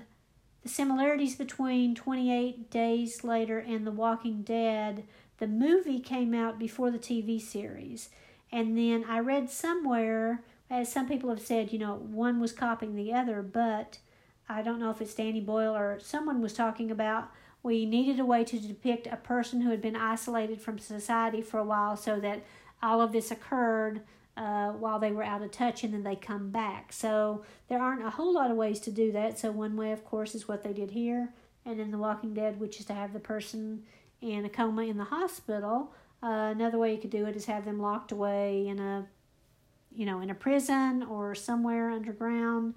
the 0.62 0.70
similarities 0.70 1.36
between 1.36 1.96
28 1.96 2.70
Days 2.70 3.24
Later 3.24 3.60
and 3.60 3.86
The 3.86 3.92
Walking 3.92 4.44
Dead, 4.44 5.04
the 5.38 5.48
movie 5.48 6.00
came 6.00 6.34
out 6.34 6.58
before 6.58 6.90
the 6.90 7.00
TV 7.00 7.42
series. 7.42 8.10
And 8.52 8.78
then 8.78 9.04
I 9.08 9.20
read 9.20 9.50
somewhere, 9.50 10.44
as 10.70 10.92
some 10.92 11.08
people 11.08 11.30
have 11.30 11.42
said, 11.42 11.74
you 11.74 11.80
know, 11.80 11.96
one 11.96 12.40
was 12.40 12.52
copying 12.52 12.96
the 12.96 13.14
other, 13.14 13.42
but 13.42 13.98
I 14.48 14.62
don't 14.62 14.80
know 14.80 14.92
if 14.92 15.02
it's 15.02 15.16
Danny 15.16 15.42
Boyle 15.42 15.76
or 15.76 16.00
someone 16.02 16.42
was 16.42 16.54
talking 16.54 16.92
about 16.92 17.32
we 17.64 17.86
needed 17.86 18.20
a 18.20 18.26
way 18.26 18.44
to 18.44 18.60
depict 18.60 19.08
a 19.08 19.16
person 19.16 19.62
who 19.62 19.72
had 19.72 19.82
been 19.82 19.96
isolated 19.96 20.62
from 20.62 20.78
society 20.78 21.42
for 21.42 21.60
a 21.60 21.64
while 21.64 21.96
so 21.96 22.20
that 22.20 22.44
all 22.82 23.02
of 23.02 23.14
this 23.14 23.32
occurred 23.32 24.02
uh, 24.36 24.72
while 24.72 25.00
they 25.00 25.12
were 25.12 25.24
out 25.24 25.42
of 25.42 25.52
touch 25.52 25.84
and 25.84 25.94
then 25.94 26.04
they 26.04 26.16
come 26.16 26.50
back. 26.50 26.92
So 26.92 27.46
there 27.70 27.80
aren't 27.80 28.06
a 28.06 28.10
whole 28.10 28.34
lot 28.34 28.52
of 28.52 28.58
ways 28.58 28.80
to 28.82 28.92
do 28.92 29.12
that. 29.14 29.40
So 29.40 29.52
one 29.52 29.78
way, 29.78 29.92
of 29.94 30.04
course, 30.04 30.36
is 30.36 30.48
what 30.48 30.64
they 30.64 30.74
did 30.74 30.92
here 30.92 31.30
and 31.66 31.80
in 31.80 31.92
The 31.92 31.98
Walking 31.98 32.34
Dead, 32.34 32.60
which 32.60 32.80
is 32.80 32.86
to 32.88 32.94
have 32.94 33.14
the 33.14 33.20
person 33.20 33.84
in 34.22 34.44
a 34.44 34.50
coma 34.50 34.84
in 34.84 34.98
the 34.98 35.06
hospital. 35.06 35.94
Uh, 36.22 36.52
another 36.52 36.78
way 36.78 36.94
you 36.94 37.00
could 37.00 37.10
do 37.10 37.26
it 37.26 37.36
is 37.36 37.46
have 37.46 37.66
them 37.66 37.80
locked 37.80 38.12
away 38.12 38.68
in 38.68 38.80
a, 38.80 39.06
you 39.96 40.06
know, 40.06 40.20
in 40.20 40.30
a 40.30 40.36
prison 40.36 41.04
or 41.04 41.36
somewhere 41.36 41.92
underground. 41.92 42.74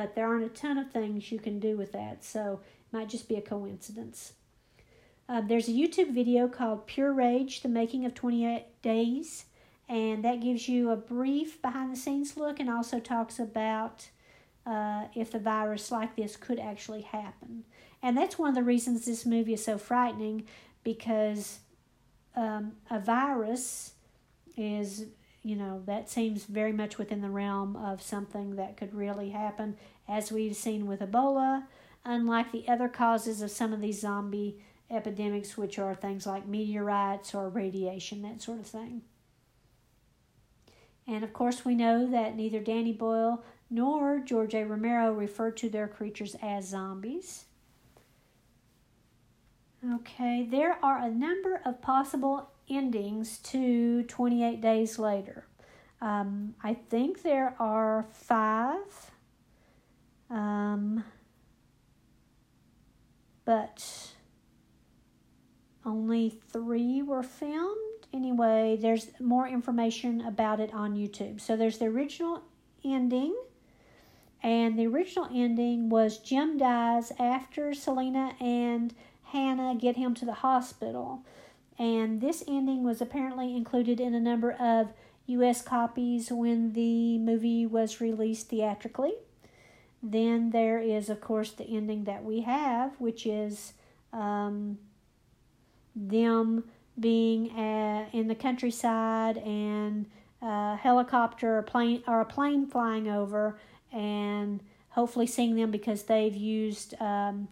But 0.00 0.14
there 0.14 0.26
aren't 0.26 0.46
a 0.46 0.48
ton 0.48 0.78
of 0.78 0.90
things 0.90 1.30
you 1.30 1.38
can 1.38 1.60
do 1.60 1.76
with 1.76 1.92
that. 1.92 2.24
So 2.24 2.60
it 2.90 2.96
might 2.96 3.10
just 3.10 3.28
be 3.28 3.34
a 3.34 3.42
coincidence. 3.42 4.32
Uh, 5.28 5.42
there's 5.42 5.68
a 5.68 5.72
YouTube 5.72 6.14
video 6.14 6.48
called 6.48 6.86
Pure 6.86 7.12
Rage 7.12 7.60
The 7.60 7.68
Making 7.68 8.06
of 8.06 8.14
28 8.14 8.64
Days, 8.80 9.44
and 9.90 10.24
that 10.24 10.40
gives 10.40 10.70
you 10.70 10.88
a 10.88 10.96
brief 10.96 11.60
behind 11.60 11.92
the 11.92 11.98
scenes 11.98 12.38
look 12.38 12.58
and 12.58 12.70
also 12.70 12.98
talks 12.98 13.38
about 13.38 14.08
uh, 14.64 15.08
if 15.14 15.30
the 15.30 15.38
virus 15.38 15.92
like 15.92 16.16
this 16.16 16.34
could 16.34 16.58
actually 16.58 17.02
happen. 17.02 17.64
And 18.02 18.16
that's 18.16 18.38
one 18.38 18.48
of 18.48 18.54
the 18.54 18.62
reasons 18.62 19.04
this 19.04 19.26
movie 19.26 19.52
is 19.52 19.62
so 19.62 19.76
frightening 19.76 20.46
because 20.82 21.58
um, 22.34 22.72
a 22.90 22.98
virus 22.98 23.92
is 24.56 25.08
you 25.42 25.56
know, 25.56 25.82
that 25.86 26.10
seems 26.10 26.44
very 26.44 26.72
much 26.72 26.98
within 26.98 27.22
the 27.22 27.30
realm 27.30 27.76
of 27.76 28.02
something 28.02 28.56
that 28.56 28.76
could 28.76 28.94
really 28.94 29.30
happen, 29.30 29.76
as 30.08 30.30
we've 30.30 30.56
seen 30.56 30.86
with 30.86 31.00
Ebola, 31.00 31.64
unlike 32.04 32.52
the 32.52 32.68
other 32.68 32.88
causes 32.88 33.40
of 33.40 33.50
some 33.50 33.72
of 33.72 33.80
these 33.80 34.00
zombie 34.00 34.60
epidemics, 34.90 35.56
which 35.56 35.78
are 35.78 35.94
things 35.94 36.26
like 36.26 36.46
meteorites 36.46 37.34
or 37.34 37.48
radiation, 37.48 38.22
that 38.22 38.42
sort 38.42 38.58
of 38.58 38.66
thing. 38.66 39.02
And 41.06 41.24
of 41.24 41.32
course, 41.32 41.64
we 41.64 41.74
know 41.74 42.06
that 42.10 42.36
neither 42.36 42.60
Danny 42.60 42.92
Boyle 42.92 43.42
nor 43.70 44.18
George 44.18 44.54
A. 44.54 44.64
Romero 44.64 45.12
referred 45.12 45.56
to 45.58 45.68
their 45.68 45.88
creatures 45.88 46.36
as 46.42 46.68
zombies. 46.68 47.46
Okay, 49.94 50.46
there 50.48 50.78
are 50.84 50.98
a 50.98 51.10
number 51.10 51.62
of 51.64 51.80
possible 51.80 52.50
endings 52.70 53.38
to 53.38 54.02
28 54.04 54.60
Days 54.60 54.98
Later. 54.98 55.46
Um, 56.00 56.54
I 56.62 56.74
think 56.74 57.22
there 57.22 57.54
are 57.58 58.06
five, 58.12 59.10
um, 60.30 61.04
but 63.44 64.12
only 65.84 66.30
three 66.52 67.02
were 67.02 67.22
filmed. 67.22 67.76
Anyway, 68.12 68.78
there's 68.80 69.08
more 69.20 69.46
information 69.46 70.22
about 70.22 70.58
it 70.58 70.72
on 70.72 70.94
YouTube. 70.94 71.40
So 71.40 71.56
there's 71.56 71.78
the 71.78 71.86
original 71.86 72.42
ending, 72.84 73.36
and 74.42 74.78
the 74.78 74.86
original 74.86 75.28
ending 75.32 75.90
was 75.90 76.18
Jim 76.18 76.56
dies 76.56 77.12
after 77.18 77.74
Selena 77.74 78.34
and 78.40 78.94
Hannah 79.24 79.76
get 79.78 79.96
him 79.96 80.14
to 80.14 80.24
the 80.24 80.34
hospital. 80.34 81.24
And 81.80 82.20
this 82.20 82.44
ending 82.46 82.84
was 82.84 83.00
apparently 83.00 83.56
included 83.56 84.00
in 84.00 84.14
a 84.14 84.20
number 84.20 84.52
of 84.52 84.92
U.S. 85.24 85.62
copies 85.62 86.30
when 86.30 86.74
the 86.74 87.16
movie 87.16 87.64
was 87.64 88.02
released 88.02 88.50
theatrically. 88.50 89.14
Then 90.02 90.50
there 90.50 90.78
is, 90.78 91.08
of 91.08 91.22
course, 91.22 91.52
the 91.52 91.64
ending 91.64 92.04
that 92.04 92.22
we 92.22 92.42
have, 92.42 92.92
which 93.00 93.24
is 93.24 93.72
um, 94.12 94.76
them 95.96 96.64
being 96.98 97.50
uh, 97.52 98.10
in 98.12 98.28
the 98.28 98.34
countryside 98.34 99.38
and 99.38 100.04
a 100.42 100.76
helicopter 100.76 101.56
or 101.56 101.62
plane 101.62 102.02
or 102.06 102.20
a 102.20 102.26
plane 102.26 102.66
flying 102.66 103.08
over, 103.08 103.58
and 103.90 104.62
hopefully 104.90 105.26
seeing 105.26 105.56
them 105.56 105.70
because 105.70 106.02
they've 106.02 106.36
used 106.36 106.94
um, 107.00 107.48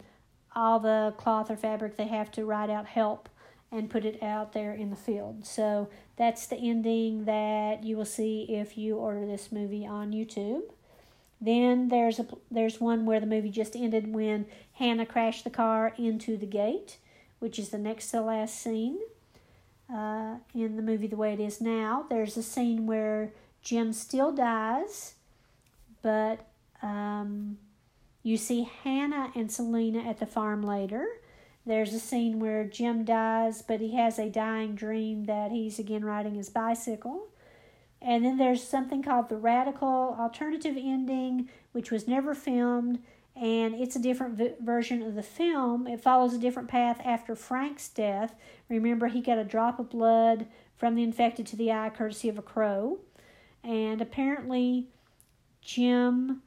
all 0.55 0.79
the 0.79 1.15
cloth 1.17 1.49
or 1.49 1.57
fabric 1.57 1.97
they 1.97 2.07
have 2.07 2.29
to 2.31 2.45
write 2.45 2.69
out 2.69 2.85
help 2.85 3.27
and 3.71 3.89
put 3.89 4.05
it 4.05 4.21
out 4.23 4.53
there 4.53 4.73
in 4.73 4.89
the 4.89 4.95
field. 4.95 5.45
So 5.45 5.89
that's 6.17 6.47
the 6.47 6.57
ending 6.57 7.25
that 7.25 7.83
you 7.83 7.97
will 7.97 8.05
see 8.05 8.43
if 8.49 8.77
you 8.77 8.95
order 8.95 9.25
this 9.25 9.51
movie 9.51 9.85
on 9.85 10.11
YouTube. 10.11 10.63
Then 11.41 11.87
there's 11.87 12.19
a 12.19 12.27
there's 12.51 12.81
one 12.81 13.05
where 13.05 13.19
the 13.19 13.25
movie 13.25 13.49
just 13.49 13.75
ended 13.75 14.13
when 14.13 14.45
Hannah 14.73 15.05
crashed 15.05 15.43
the 15.43 15.49
car 15.49 15.93
into 15.97 16.35
the 16.35 16.45
gate, 16.45 16.97
which 17.39 17.57
is 17.57 17.69
the 17.69 17.77
next 17.77 18.11
to 18.11 18.21
last 18.21 18.61
scene 18.61 18.99
uh, 19.93 20.35
in 20.53 20.75
the 20.75 20.81
movie 20.81 21.07
the 21.07 21.15
way 21.15 21.33
it 21.33 21.39
is 21.39 21.61
now. 21.61 22.05
There's 22.09 22.35
a 22.37 22.43
scene 22.43 22.85
where 22.87 23.31
Jim 23.61 23.93
still 23.93 24.31
dies, 24.31 25.15
but 26.01 26.45
um, 26.81 27.57
you 28.23 28.37
see 28.37 28.69
Hannah 28.83 29.31
and 29.35 29.51
Selena 29.51 29.99
at 29.99 30.19
the 30.19 30.25
farm 30.25 30.61
later. 30.63 31.07
There's 31.69 31.93
a 31.93 31.99
scene 31.99 32.39
where 32.39 32.63
Jim 32.63 33.05
dies, 33.05 33.61
but 33.61 33.79
he 33.79 33.95
has 33.95 34.17
a 34.17 34.27
dying 34.27 34.73
dream 34.73 35.25
that 35.25 35.51
he's 35.51 35.77
again 35.77 36.03
riding 36.03 36.33
his 36.33 36.49
bicycle. 36.49 37.27
And 38.01 38.25
then 38.25 38.37
there's 38.37 38.67
something 38.67 39.03
called 39.03 39.29
the 39.29 39.37
Radical 39.37 40.15
Alternative 40.19 40.75
Ending, 40.75 41.47
which 41.71 41.91
was 41.91 42.07
never 42.07 42.33
filmed, 42.33 43.03
and 43.35 43.75
it's 43.75 43.95
a 43.95 44.01
different 44.01 44.33
v- 44.33 44.53
version 44.59 45.03
of 45.03 45.13
the 45.13 45.21
film. 45.21 45.85
It 45.85 46.01
follows 46.01 46.33
a 46.33 46.39
different 46.39 46.69
path 46.69 46.99
after 47.05 47.35
Frank's 47.35 47.87
death. 47.87 48.33
Remember, 48.67 49.05
he 49.05 49.21
got 49.21 49.37
a 49.37 49.43
drop 49.43 49.77
of 49.77 49.91
blood 49.91 50.47
from 50.75 50.95
the 50.95 51.03
infected 51.03 51.45
to 51.45 51.55
the 51.55 51.71
eye, 51.71 51.91
courtesy 51.91 52.29
of 52.29 52.39
a 52.39 52.41
crow. 52.41 52.97
And 53.63 54.01
apparently, 54.01 54.87
Jim 55.61 56.41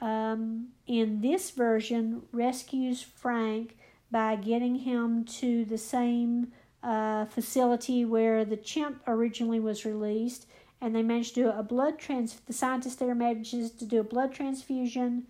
um, 0.00 0.68
in 0.86 1.20
this 1.20 1.50
version 1.50 2.22
rescues 2.30 3.02
Frank 3.02 3.74
by 4.10 4.36
getting 4.36 4.76
him 4.76 5.24
to 5.24 5.64
the 5.64 5.78
same 5.78 6.52
uh, 6.82 7.26
facility 7.26 8.04
where 8.04 8.44
the 8.44 8.56
chimp 8.56 9.02
originally 9.06 9.60
was 9.60 9.84
released, 9.84 10.46
and 10.80 10.94
they 10.94 11.02
managed 11.02 11.34
to 11.34 11.42
do 11.42 11.50
a 11.50 11.62
blood 11.62 11.98
trans. 11.98 12.40
The 12.46 12.52
scientist 12.52 12.98
there 12.98 13.14
manages 13.14 13.70
to 13.72 13.84
do 13.84 14.00
a 14.00 14.04
blood 14.04 14.32
transfusion, 14.32 15.26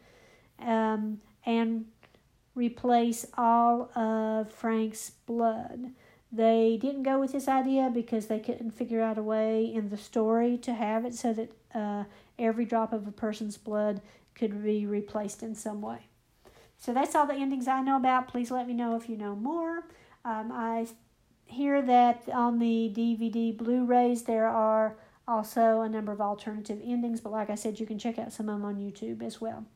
um, 0.61 1.21
and 1.45 1.87
replace 2.55 3.25
all 3.37 3.91
of 3.97 4.53
Frank's 4.53 5.11
blood. 5.27 5.93
They 6.31 6.79
didn't 6.81 7.05
go 7.05 7.19
with 7.19 7.33
this 7.33 7.49
idea 7.49 7.91
because 7.93 8.27
they 8.27 8.41
couldn't 8.41 8.73
figure 8.73 9.01
out 9.01 9.17
a 9.17 9.23
way 9.23 9.64
in 9.64 9.88
the 9.88 9.97
story 9.97 10.59
to 10.59 10.75
have 10.75 11.07
it 11.07 11.14
so 11.14 11.33
that 11.33 11.51
uh, 11.75 12.05
every 12.38 12.67
drop 12.67 12.93
of 12.93 13.09
a 13.09 13.12
person's 13.12 13.57
blood 13.57 14.03
could 14.35 14.62
be 14.62 14.85
replaced 14.85 15.43
in 15.43 15.55
some 15.55 15.81
way. 15.81 16.09
So 16.79 16.95
that's 16.95 17.14
all 17.14 17.27
the 17.27 17.35
endings 17.35 17.69
I 17.69 17.81
know 17.83 17.97
about. 17.97 18.29
Please 18.29 18.51
let 18.51 18.67
me 18.67 18.75
know 18.75 18.97
if 18.97 19.09
you 19.09 19.17
know 19.17 19.35
more. 19.35 19.85
Um, 20.25 20.51
I 20.53 20.87
hear 21.47 21.83
that 21.83 22.29
on 22.33 22.59
the 22.59 22.93
DVD 22.95 23.57
Blu 23.57 23.85
rays 23.85 24.23
there 24.23 24.47
are 24.47 24.97
also 25.27 25.81
a 25.81 25.88
number 25.88 26.12
of 26.12 26.21
alternative 26.21 26.81
endings, 26.83 27.21
but 27.21 27.33
like 27.33 27.51
I 27.51 27.55
said, 27.55 27.81
you 27.81 27.87
can 27.87 27.99
check 27.99 28.19
out 28.19 28.33
some 28.33 28.49
of 28.49 28.57
them 28.57 28.64
on 28.64 28.77
YouTube 28.77 29.23
as 29.23 29.41
well. 29.41 29.67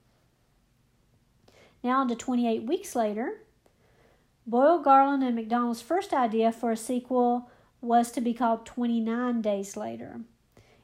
Now, 1.83 2.01
on 2.01 2.09
to 2.09 2.15
28 2.15 2.63
weeks 2.63 2.95
later. 2.95 3.43
Boyle, 4.47 4.79
Garland, 4.79 5.23
and 5.23 5.37
McDonald's 5.37 5.83
first 5.83 6.13
idea 6.13 6.53
for 6.53 6.73
a 6.73 6.77
sequel 6.77 7.51
was 7.81 8.11
to 8.13 8.21
be 8.21 8.33
called 8.33 8.65
29 8.65 9.41
Days 9.41 9.77
Later. 9.77 10.21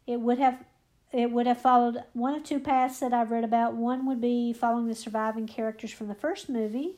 It 0.06 0.20
would 0.20 0.38
have 0.38 0.64
it 1.12 1.30
would 1.30 1.46
have 1.46 1.60
followed 1.60 2.04
one 2.12 2.34
of 2.34 2.44
two 2.44 2.60
paths 2.60 3.00
that 3.00 3.14
I've 3.14 3.30
read 3.30 3.44
about. 3.44 3.74
One 3.74 4.06
would 4.06 4.20
be 4.20 4.52
following 4.52 4.88
the 4.88 4.94
surviving 4.94 5.46
characters 5.46 5.90
from 5.90 6.08
the 6.08 6.14
first 6.14 6.48
movie, 6.48 6.96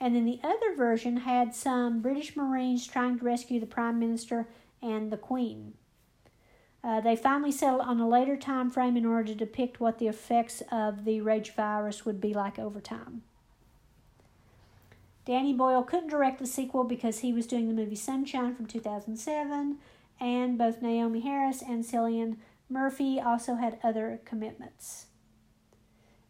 and 0.00 0.16
then 0.16 0.24
the 0.24 0.40
other 0.42 0.74
version 0.76 1.18
had 1.18 1.54
some 1.54 2.00
British 2.00 2.36
Marines 2.36 2.86
trying 2.86 3.18
to 3.18 3.24
rescue 3.24 3.60
the 3.60 3.66
Prime 3.66 3.98
Minister 3.98 4.48
and 4.82 5.12
the 5.12 5.16
Queen. 5.16 5.74
Uh, 6.84 7.00
they 7.00 7.14
finally 7.14 7.52
settled 7.52 7.82
on 7.82 8.00
a 8.00 8.08
later 8.08 8.36
time 8.36 8.68
frame 8.68 8.96
in 8.96 9.06
order 9.06 9.28
to 9.28 9.34
depict 9.36 9.78
what 9.78 9.98
the 9.98 10.08
effects 10.08 10.62
of 10.72 11.04
the 11.04 11.20
rage 11.20 11.54
virus 11.54 12.04
would 12.04 12.20
be 12.20 12.34
like 12.34 12.58
over 12.58 12.80
time. 12.80 13.22
Danny 15.24 15.52
Boyle 15.52 15.84
couldn't 15.84 16.10
direct 16.10 16.40
the 16.40 16.46
sequel 16.46 16.82
because 16.82 17.20
he 17.20 17.32
was 17.32 17.46
doing 17.46 17.68
the 17.68 17.74
movie 17.74 17.94
Sunshine 17.94 18.56
from 18.56 18.66
2007, 18.66 19.78
and 20.18 20.58
both 20.58 20.82
Naomie 20.82 21.22
Harris 21.22 21.62
and 21.62 21.84
Cillian 21.84 22.38
Murphy 22.72 23.20
also 23.20 23.56
had 23.56 23.78
other 23.82 24.20
commitments. 24.24 25.06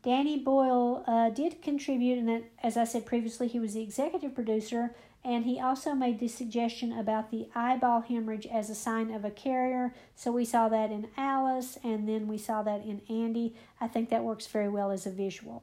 Danny 0.02 0.36
Boyle 0.36 1.04
uh, 1.06 1.30
did 1.30 1.62
contribute, 1.62 2.18
and 2.18 2.44
as 2.62 2.76
I 2.76 2.84
said 2.84 3.06
previously, 3.06 3.46
he 3.46 3.60
was 3.60 3.74
the 3.74 3.82
executive 3.82 4.34
producer, 4.34 4.94
and 5.24 5.44
he 5.44 5.60
also 5.60 5.94
made 5.94 6.18
the 6.18 6.26
suggestion 6.26 6.92
about 6.92 7.30
the 7.30 7.46
eyeball 7.54 8.00
hemorrhage 8.00 8.46
as 8.46 8.68
a 8.68 8.74
sign 8.74 9.12
of 9.12 9.24
a 9.24 9.30
carrier. 9.30 9.94
So 10.16 10.32
we 10.32 10.44
saw 10.44 10.68
that 10.68 10.90
in 10.90 11.06
Alice, 11.16 11.78
and 11.84 12.08
then 12.08 12.26
we 12.26 12.36
saw 12.36 12.62
that 12.62 12.84
in 12.84 13.02
Andy. 13.08 13.54
I 13.80 13.86
think 13.86 14.10
that 14.10 14.24
works 14.24 14.48
very 14.48 14.68
well 14.68 14.90
as 14.90 15.06
a 15.06 15.10
visual. 15.10 15.62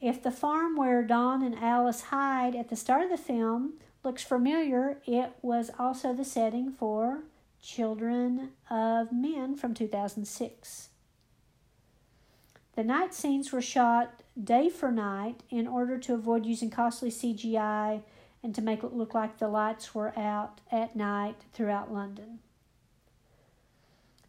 If 0.00 0.22
the 0.22 0.30
farm 0.30 0.76
where 0.76 1.02
Don 1.02 1.42
and 1.42 1.56
Alice 1.56 2.02
hide 2.02 2.54
at 2.54 2.68
the 2.68 2.76
start 2.76 3.02
of 3.02 3.10
the 3.10 3.16
film 3.16 3.74
looks 4.04 4.22
familiar, 4.22 4.98
it 5.06 5.32
was 5.42 5.72
also 5.76 6.12
the 6.12 6.24
setting 6.24 6.70
for 6.70 7.24
Children 7.62 8.50
of 8.70 9.12
Men 9.12 9.56
from 9.56 9.74
2006. 9.74 10.88
The 12.74 12.84
night 12.84 13.12
scenes 13.12 13.50
were 13.52 13.60
shot 13.60 14.22
day 14.42 14.68
for 14.68 14.92
night 14.92 15.42
in 15.50 15.66
order 15.66 15.98
to 15.98 16.14
avoid 16.14 16.46
using 16.46 16.70
costly 16.70 17.10
CGI 17.10 18.02
and 18.42 18.54
to 18.54 18.62
make 18.62 18.84
it 18.84 18.92
look 18.92 19.14
like 19.14 19.38
the 19.38 19.48
lights 19.48 19.94
were 19.94 20.16
out 20.16 20.60
at 20.70 20.94
night 20.94 21.36
throughout 21.52 21.92
London. 21.92 22.38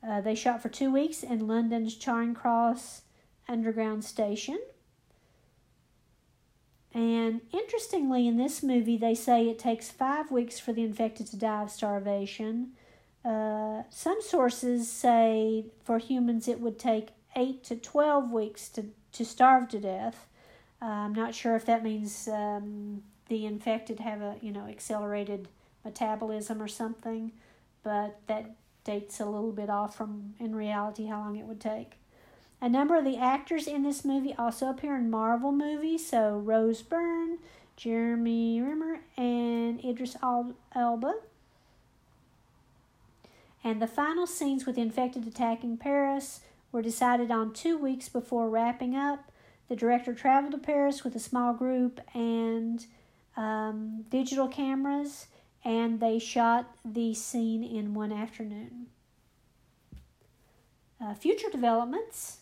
Uh, 0.02 0.22
they 0.22 0.34
shot 0.34 0.62
for 0.62 0.70
two 0.70 0.92
weeks 0.92 1.24
in 1.24 1.48
London's 1.48 1.96
Charing 1.96 2.34
Cross 2.34 3.04
Underground 3.48 4.04
Station. 4.04 4.60
And 6.94 7.42
interestingly, 7.54 8.28
in 8.28 8.38
this 8.38 8.64
movie, 8.64 8.98
they 8.98 9.14
say 9.14 9.48
it 9.48 9.60
takes 9.60 9.92
five 9.92 10.32
weeks 10.32 10.60
for 10.60 10.74
the 10.74 10.84
infected 10.84 11.28
to 11.28 11.38
die 11.38 11.62
of 11.62 11.70
starvation. 11.70 12.72
Uh, 13.24 13.84
some 13.90 14.22
sources 14.22 14.90
say 14.90 15.66
for 15.84 15.98
humans 15.98 16.48
it 16.48 16.60
would 16.60 16.80
take 16.80 17.10
8 17.36 17.64
to 17.66 17.76
12 17.76 18.32
weeks 18.32 18.70
to, 18.70 18.86
to 19.12 19.26
starve 19.26 19.68
to 19.70 19.80
death. 19.80 20.28
Uh, 20.82 20.86
I'm 20.86 21.14
not 21.14 21.36
sure 21.36 21.56
if 21.56 21.66
that 21.66 21.84
means 21.84 22.28
um, 22.30 23.04
the 23.28 23.46
infected 23.46 24.00
have 24.00 24.22
a 24.22 24.38
you 24.42 24.52
know 24.52 24.68
accelerated 24.68 25.48
metabolism 25.84 26.62
or 26.62 26.68
something, 26.68 27.32
but 27.84 28.20
that 28.28 28.56
dates 28.84 29.20
a 29.20 29.26
little 29.26 29.52
bit 29.52 29.70
off 29.70 29.96
from 29.96 30.34
in 30.40 30.56
reality 30.56 31.08
how 31.08 31.20
long 31.20 31.36
it 31.36 31.46
would 31.46 31.60
take. 31.60 31.94
A 32.62 32.68
number 32.68 32.98
of 32.98 33.06
the 33.06 33.18
actors 33.18 33.68
in 33.68 33.84
this 33.84 34.04
movie 34.04 34.36
also 34.38 34.70
appear 34.70 34.96
in 34.96 35.10
Marvel 35.10 35.52
movies, 35.52 36.06
so 36.06 36.38
Rose 36.38 36.82
Byrne, 36.82 37.38
Jeremy 37.78 38.62
Renner, 38.62 39.00
and 39.16 39.84
Idris 39.84 40.18
Elba. 40.22 41.14
And 43.64 43.82
the 43.82 43.88
final 43.88 44.26
scenes 44.26 44.66
with 44.66 44.76
the 44.76 44.82
infected 44.82 45.28
attacking 45.28 45.78
Paris 45.78 46.42
were 46.72 46.82
decided 46.82 47.32
on 47.32 47.54
two 47.54 47.78
weeks 47.78 48.08
before 48.10 48.50
wrapping 48.50 48.96
up. 48.96 49.32
The 49.68 49.76
director 49.76 50.14
traveled 50.14 50.54
to 50.54 50.58
Paris 50.58 51.04
with 51.04 51.16
a 51.16 51.20
small 51.20 51.54
group 51.54 52.00
and 52.14 52.86
um, 53.38 54.06
digital 54.10 54.48
cameras, 54.48 55.28
and 55.64 56.00
they 56.00 56.20
shot 56.20 56.76
the 56.84 57.14
scene 57.14 57.64
in 57.64 57.94
one 57.94 58.12
afternoon. 58.12 58.88
Uh, 61.02 61.14
future 61.14 61.50
developments. 61.50 62.40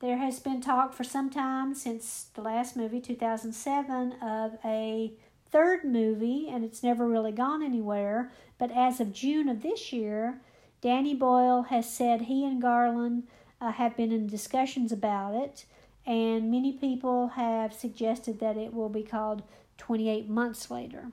There 0.00 0.16
has 0.16 0.38
been 0.38 0.60
talk 0.60 0.94
for 0.94 1.04
some 1.04 1.30
time 1.30 1.74
since 1.74 2.28
the 2.34 2.40
last 2.40 2.76
movie, 2.76 3.00
2007, 3.00 4.12
of 4.22 4.58
a 4.64 5.12
third 5.50 5.84
movie, 5.84 6.48
and 6.50 6.64
it's 6.64 6.82
never 6.82 7.06
really 7.06 7.32
gone 7.32 7.62
anywhere. 7.62 8.32
But 8.60 8.70
as 8.72 9.00
of 9.00 9.14
June 9.14 9.48
of 9.48 9.62
this 9.62 9.90
year, 9.90 10.38
Danny 10.82 11.14
Boyle 11.14 11.62
has 11.62 11.90
said 11.90 12.20
he 12.22 12.44
and 12.44 12.60
Garland 12.60 13.26
uh, 13.58 13.72
have 13.72 13.96
been 13.96 14.12
in 14.12 14.26
discussions 14.26 14.92
about 14.92 15.34
it, 15.34 15.64
and 16.06 16.50
many 16.50 16.70
people 16.74 17.28
have 17.28 17.72
suggested 17.72 18.38
that 18.40 18.58
it 18.58 18.74
will 18.74 18.90
be 18.90 19.02
called 19.02 19.42
28 19.78 20.28
months 20.28 20.70
later. 20.70 21.06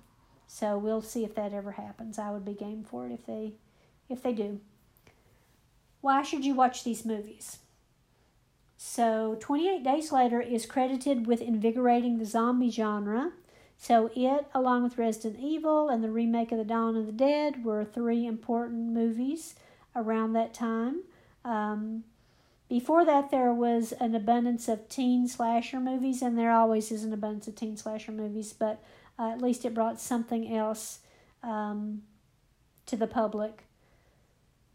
So 0.46 0.78
we'll 0.78 1.02
see 1.02 1.24
if 1.24 1.36
that 1.36 1.54
ever 1.54 1.72
happens. 1.72 2.20
I 2.20 2.32
would 2.32 2.44
be 2.44 2.54
game 2.54 2.84
for 2.84 3.06
it 3.06 3.14
if 3.14 3.26
they 3.26 3.54
if 4.10 4.22
they 4.22 4.34
do. 4.34 4.60
Why 6.02 6.24
should 6.24 6.46
you 6.46 6.54
watch 6.54 6.84
these 6.84 7.06
movies? 7.06 7.60
So 8.76 9.38
28 9.40 9.84
Days 9.84 10.12
Later 10.12 10.42
is 10.42 10.66
credited 10.66 11.26
with 11.26 11.42
invigorating 11.42 12.18
the 12.18 12.26
zombie 12.26 12.70
genre. 12.70 13.32
So 13.78 14.10
it, 14.16 14.48
along 14.54 14.84
with 14.84 14.98
Resident 14.98 15.40
Evil 15.40 15.90
and 15.90 16.04
the 16.04 16.10
remake 16.10 16.52
of 16.52 16.58
The 16.58 16.66
Dawn 16.66 16.98
of 16.98 17.06
the 17.06 17.12
Dead, 17.12 17.64
were 17.64 17.86
three 17.86 18.26
important 18.26 18.92
movies 18.92 19.56
around 19.96 20.34
that 20.34 20.54
time. 20.54 21.04
Um, 21.46 22.04
before 22.68 23.06
that, 23.06 23.32
there 23.32 23.54
was 23.54 23.94
an 23.94 24.14
abundance 24.14 24.68
of 24.68 24.90
teen 24.90 25.28
slasher 25.28 25.80
movies, 25.80 26.22
and 26.22 26.38
there 26.38 26.52
always 26.52 26.92
is 26.92 27.04
an 27.04 27.14
abundance 27.14 27.48
of 27.48 27.56
teen 27.56 27.78
slasher 27.78 28.12
movies, 28.12 28.52
but 28.52 28.84
uh, 29.18 29.32
at 29.32 29.42
least 29.42 29.64
it 29.64 29.74
brought 29.74 30.02
something 30.02 30.54
else 30.54 31.00
um, 31.44 32.02
to 32.88 32.98
the 32.98 33.08
public. 33.08 33.64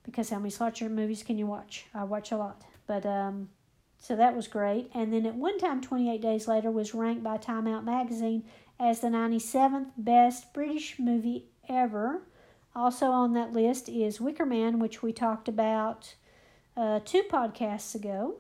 Because 0.05 0.31
how 0.31 0.39
many 0.39 0.51
slasher 0.51 0.89
movies 0.89 1.23
can 1.23 1.39
you 1.39 1.47
watch? 1.47 1.87
I 1.93 2.05
watch 2.05 2.33
a 2.33 2.37
lot. 2.37 2.63
But, 2.87 3.05
um, 3.05 3.51
so 3.99 4.17
that 4.17 4.35
was 4.35 4.49
great. 4.49 4.91
And 4.95 5.13
then 5.13 5.27
at 5.27 5.35
one 5.35 5.59
time, 5.59 5.81
28 5.81 6.21
Days 6.21 6.49
Later, 6.49 6.71
was 6.71 6.95
ranked 6.95 7.23
by 7.23 7.37
Time 7.37 7.69
Out 7.69 7.85
Magazine 7.85 8.45
as 8.83 8.99
the 8.99 9.09
97th 9.09 9.91
best 9.97 10.53
British 10.53 10.99
movie 10.99 11.47
ever. 11.69 12.23
Also 12.75 13.07
on 13.07 13.33
that 13.35 13.53
list 13.53 13.89
is 13.89 14.21
Wicker 14.21 14.45
Man, 14.45 14.81
which 14.81 15.03
we 15.03 15.13
talked 15.13 15.47
about 15.47 16.17
uh, 16.77 16.99
two 17.05 17.23
podcasts 17.31 17.95
ago. 17.95 18.39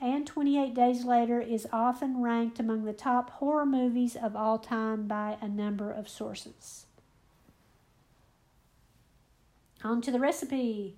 And 0.00 0.26
28 0.26 0.74
Days 0.74 1.04
Later 1.04 1.40
is 1.40 1.68
often 1.72 2.20
ranked 2.20 2.58
among 2.58 2.84
the 2.84 2.92
top 2.92 3.30
horror 3.30 3.64
movies 3.64 4.16
of 4.16 4.34
all 4.34 4.58
time 4.58 5.06
by 5.06 5.36
a 5.40 5.48
number 5.48 5.90
of 5.90 6.08
sources. 6.08 6.86
On 9.84 10.02
to 10.02 10.10
the 10.10 10.18
recipe. 10.18 10.96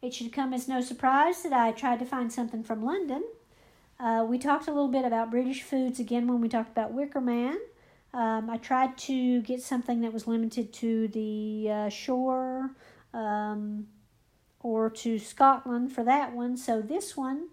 It 0.00 0.14
should 0.14 0.32
come 0.32 0.54
as 0.54 0.68
no 0.68 0.80
surprise 0.80 1.42
that 1.42 1.52
I 1.52 1.70
tried 1.72 1.98
to 1.98 2.06
find 2.06 2.32
something 2.32 2.64
from 2.64 2.82
London. 2.82 3.22
Uh, 4.02 4.26
we 4.28 4.36
talked 4.36 4.66
a 4.66 4.72
little 4.72 4.88
bit 4.88 5.04
about 5.04 5.30
British 5.30 5.62
foods 5.62 6.00
again 6.00 6.26
when 6.26 6.40
we 6.40 6.48
talked 6.48 6.72
about 6.72 6.92
Wicker 6.92 7.20
Man. 7.20 7.56
Um, 8.12 8.50
I 8.50 8.56
tried 8.56 8.98
to 8.98 9.40
get 9.42 9.62
something 9.62 10.00
that 10.00 10.12
was 10.12 10.26
limited 10.26 10.72
to 10.74 11.06
the 11.08 11.70
uh, 11.70 11.88
shore, 11.88 12.72
um, 13.14 13.86
or 14.60 14.90
to 14.90 15.20
Scotland 15.20 15.92
for 15.92 16.02
that 16.04 16.34
one. 16.34 16.56
So 16.56 16.82
this 16.82 17.16
one 17.16 17.50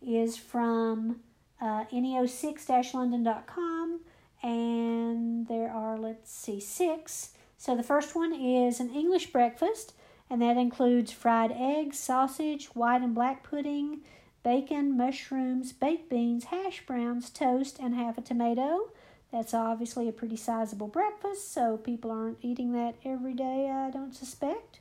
is 0.00 0.36
from 0.36 1.20
uh, 1.60 1.86
neo6-london.com 1.92 4.00
and 4.42 5.46
there 5.48 5.70
are, 5.70 5.98
let's 5.98 6.32
see, 6.32 6.60
six. 6.60 7.32
So 7.58 7.76
the 7.76 7.82
first 7.82 8.14
one 8.14 8.32
is 8.32 8.80
an 8.80 8.88
English 8.90 9.32
breakfast 9.32 9.92
and 10.30 10.40
that 10.40 10.56
includes 10.56 11.12
fried 11.12 11.52
eggs, 11.52 11.98
sausage, 11.98 12.66
white 12.66 13.02
and 13.02 13.14
black 13.14 13.42
pudding, 13.42 14.00
bacon, 14.42 14.96
mushrooms, 14.96 15.72
baked 15.72 16.08
beans, 16.08 16.44
hash 16.44 16.84
browns, 16.86 17.30
toast, 17.30 17.78
and 17.78 17.94
half 17.94 18.18
a 18.18 18.22
tomato. 18.22 18.90
That's 19.32 19.54
obviously 19.54 20.08
a 20.08 20.12
pretty 20.12 20.36
sizable 20.36 20.88
breakfast, 20.88 21.52
so 21.52 21.76
people 21.76 22.10
aren't 22.10 22.38
eating 22.42 22.72
that 22.72 22.96
every 23.04 23.34
day, 23.34 23.70
I 23.70 23.90
don't 23.90 24.14
suspect. 24.14 24.80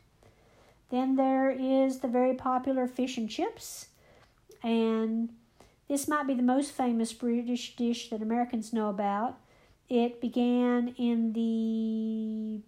Then 0.89 1.15
there 1.15 1.51
is 1.51 1.99
the 1.99 2.07
very 2.07 2.33
popular 2.33 2.87
fish 2.87 3.17
and 3.17 3.29
chips, 3.29 3.87
and 4.63 5.29
this 5.87 6.07
might 6.07 6.25
be 6.25 6.33
the 6.33 6.43
most 6.43 6.71
famous 6.71 7.13
British 7.13 7.75
dish 7.75 8.09
that 8.09 8.21
Americans 8.21 8.73
know 8.73 8.89
about. 8.89 9.37
It 9.87 10.21
began 10.21 10.95
in 10.97 11.33
the, 11.33 12.61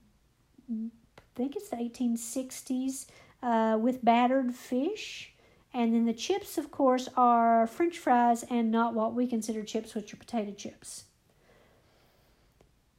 I 0.72 1.22
think 1.36 1.56
it's 1.56 1.70
the 1.70 1.78
1860s, 1.78 3.06
uh, 3.44 3.78
with 3.80 4.04
battered 4.04 4.54
fish. 4.54 5.31
And 5.74 5.94
then 5.94 6.06
the 6.06 6.14
chips, 6.14 6.58
of 6.58 6.70
course, 6.70 7.08
are 7.16 7.66
french 7.66 7.98
fries 7.98 8.44
and 8.50 8.72
not 8.72 8.94
what 8.94 9.14
we 9.14 9.26
consider 9.26 9.64
chips, 9.64 9.96
which 9.96 10.14
are 10.14 10.18
potato 10.18 10.52
chips. 10.52 11.06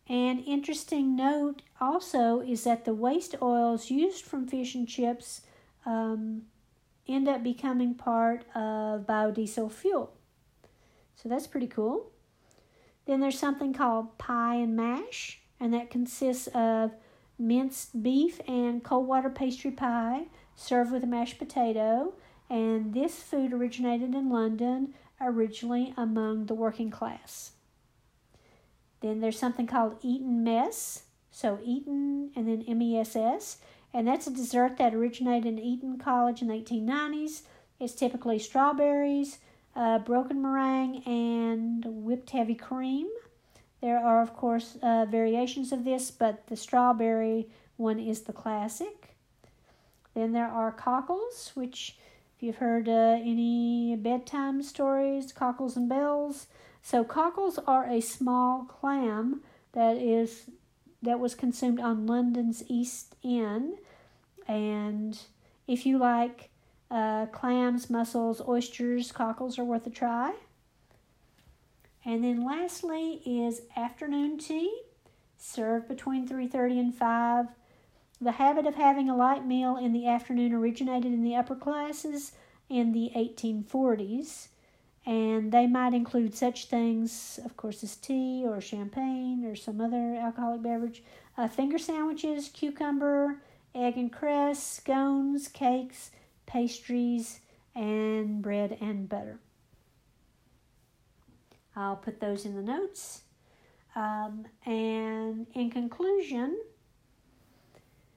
An 0.08 0.40
interesting 0.40 1.14
note 1.14 1.62
also 1.80 2.40
is 2.40 2.64
that 2.64 2.84
the 2.84 2.94
waste 2.94 3.34
oils 3.40 3.90
used 3.90 4.24
from 4.24 4.46
fish 4.46 4.74
and 4.74 4.88
chips 4.88 5.42
um, 5.86 6.42
end 7.06 7.28
up 7.28 7.42
becoming 7.42 7.94
part 7.94 8.44
of 8.54 9.06
biodiesel 9.06 9.70
fuel. 9.70 10.12
So 11.16 11.28
that's 11.28 11.46
pretty 11.46 11.66
cool. 11.66 12.10
Then 13.06 13.20
there's 13.20 13.38
something 13.38 13.72
called 13.72 14.18
pie 14.18 14.56
and 14.56 14.76
mash, 14.76 15.40
and 15.60 15.72
that 15.74 15.90
consists 15.90 16.46
of 16.48 16.92
minced 17.38 18.02
beef 18.02 18.40
and 18.46 18.82
cold 18.82 19.06
water 19.06 19.30
pastry 19.30 19.70
pie 19.70 20.26
served 20.54 20.92
with 20.92 21.04
a 21.04 21.06
mashed 21.06 21.38
potato. 21.38 22.14
And 22.52 22.92
this 22.92 23.14
food 23.22 23.54
originated 23.54 24.14
in 24.14 24.28
London, 24.28 24.92
originally 25.18 25.94
among 25.96 26.44
the 26.46 26.54
working 26.54 26.90
class. 26.90 27.52
Then 29.00 29.20
there's 29.20 29.38
something 29.38 29.66
called 29.66 29.96
Eton 30.02 30.44
Mess. 30.44 31.04
So 31.30 31.58
Eaton 31.64 32.30
and 32.36 32.46
then 32.46 32.62
M 32.68 32.82
E 32.82 32.98
S 32.98 33.16
S. 33.16 33.56
And 33.94 34.06
that's 34.06 34.26
a 34.26 34.30
dessert 34.30 34.76
that 34.76 34.94
originated 34.94 35.46
in 35.46 35.58
Eton 35.58 35.98
College 35.98 36.42
in 36.42 36.48
the 36.48 36.54
1890s. 36.54 37.40
It's 37.80 37.94
typically 37.94 38.38
strawberries, 38.38 39.38
uh, 39.74 40.00
broken 40.00 40.42
meringue, 40.42 41.02
and 41.06 41.86
whipped 42.04 42.30
heavy 42.30 42.54
cream. 42.54 43.08
There 43.80 43.98
are, 43.98 44.20
of 44.20 44.36
course, 44.36 44.76
uh, 44.82 45.06
variations 45.06 45.72
of 45.72 45.84
this, 45.84 46.10
but 46.10 46.46
the 46.48 46.56
strawberry 46.56 47.48
one 47.78 47.98
is 47.98 48.22
the 48.22 48.34
classic. 48.34 49.16
Then 50.12 50.32
there 50.32 50.48
are 50.48 50.70
cockles, 50.70 51.52
which, 51.54 51.96
if 52.42 52.46
you've 52.46 52.56
heard 52.56 52.88
uh, 52.88 53.20
any 53.22 53.94
bedtime 53.94 54.64
stories, 54.64 55.30
cockles 55.32 55.76
and 55.76 55.88
bells, 55.88 56.48
so 56.82 57.04
cockles 57.04 57.56
are 57.68 57.88
a 57.88 58.00
small 58.00 58.64
clam 58.64 59.42
that 59.74 59.96
is 59.96 60.50
that 61.00 61.20
was 61.20 61.36
consumed 61.36 61.78
on 61.78 62.04
London's 62.04 62.64
East 62.66 63.14
End, 63.22 63.78
and 64.48 65.20
if 65.68 65.86
you 65.86 65.98
like 65.98 66.50
uh, 66.90 67.26
clams, 67.26 67.88
mussels, 67.88 68.42
oysters, 68.48 69.12
cockles 69.12 69.56
are 69.56 69.64
worth 69.64 69.86
a 69.86 69.90
try. 69.90 70.34
And 72.04 72.24
then 72.24 72.44
lastly 72.44 73.22
is 73.24 73.62
afternoon 73.76 74.38
tea, 74.38 74.82
served 75.38 75.86
between 75.86 76.26
3:30 76.26 76.80
and 76.80 76.92
5. 76.92 77.46
The 78.22 78.32
habit 78.32 78.66
of 78.66 78.76
having 78.76 79.10
a 79.10 79.16
light 79.16 79.44
meal 79.44 79.76
in 79.76 79.92
the 79.92 80.06
afternoon 80.06 80.52
originated 80.52 81.12
in 81.12 81.24
the 81.24 81.34
upper 81.34 81.56
classes 81.56 82.30
in 82.68 82.92
the 82.92 83.10
1840s 83.16 84.46
and 85.04 85.50
they 85.50 85.66
might 85.66 85.92
include 85.92 86.32
such 86.32 86.66
things, 86.66 87.40
of 87.44 87.56
course, 87.56 87.82
as 87.82 87.96
tea 87.96 88.44
or 88.46 88.60
champagne 88.60 89.44
or 89.44 89.56
some 89.56 89.80
other 89.80 90.14
alcoholic 90.14 90.62
beverage, 90.62 91.02
uh, 91.36 91.48
finger 91.48 91.78
sandwiches, 91.78 92.48
cucumber, 92.48 93.42
egg 93.74 93.96
and 93.96 94.12
cress, 94.12 94.62
scones, 94.62 95.48
cakes, 95.48 96.12
pastries, 96.46 97.40
and 97.74 98.40
bread 98.40 98.78
and 98.80 99.08
butter. 99.08 99.40
I'll 101.74 101.96
put 101.96 102.20
those 102.20 102.44
in 102.44 102.54
the 102.54 102.62
notes. 102.62 103.22
Um, 103.96 104.44
and 104.64 105.48
in 105.54 105.70
conclusion, 105.70 106.60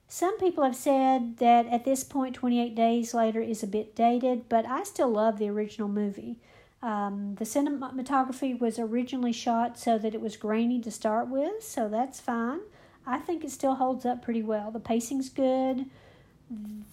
some 0.07 0.37
people 0.39 0.63
have 0.63 0.75
said 0.75 1.37
that 1.37 1.65
at 1.67 1.85
this 1.85 2.03
point, 2.03 2.35
28 2.35 2.75
Days 2.75 3.13
Later 3.13 3.41
is 3.41 3.63
a 3.63 3.67
bit 3.67 3.95
dated, 3.95 4.47
but 4.47 4.65
I 4.65 4.83
still 4.83 5.09
love 5.09 5.37
the 5.37 5.49
original 5.49 5.87
movie. 5.87 6.37
Um, 6.81 7.35
the 7.35 7.45
cinematography 7.45 8.59
was 8.59 8.77
originally 8.77 9.31
shot 9.31 9.79
so 9.79 9.97
that 9.97 10.13
it 10.13 10.21
was 10.21 10.37
grainy 10.37 10.79
to 10.81 10.91
start 10.91 11.27
with, 11.27 11.63
so 11.63 11.89
that's 11.89 12.19
fine. 12.19 12.59
I 13.07 13.17
think 13.17 13.43
it 13.43 13.51
still 13.51 13.75
holds 13.75 14.05
up 14.05 14.21
pretty 14.21 14.43
well. 14.43 14.71
The 14.71 14.79
pacing's 14.79 15.29
good. 15.29 15.85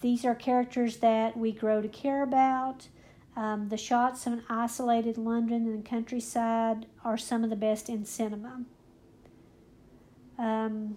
These 0.00 0.24
are 0.24 0.34
characters 0.34 0.98
that 0.98 1.36
we 1.36 1.52
grow 1.52 1.82
to 1.82 1.88
care 1.88 2.22
about. 2.22 2.88
Um, 3.36 3.68
the 3.68 3.76
shots 3.76 4.26
of 4.26 4.34
an 4.34 4.42
isolated 4.48 5.18
London 5.18 5.66
and 5.66 5.84
countryside 5.84 6.86
are 7.04 7.18
some 7.18 7.44
of 7.44 7.50
the 7.50 7.56
best 7.56 7.88
in 7.88 8.04
cinema. 8.04 8.62
Um, 10.38 10.96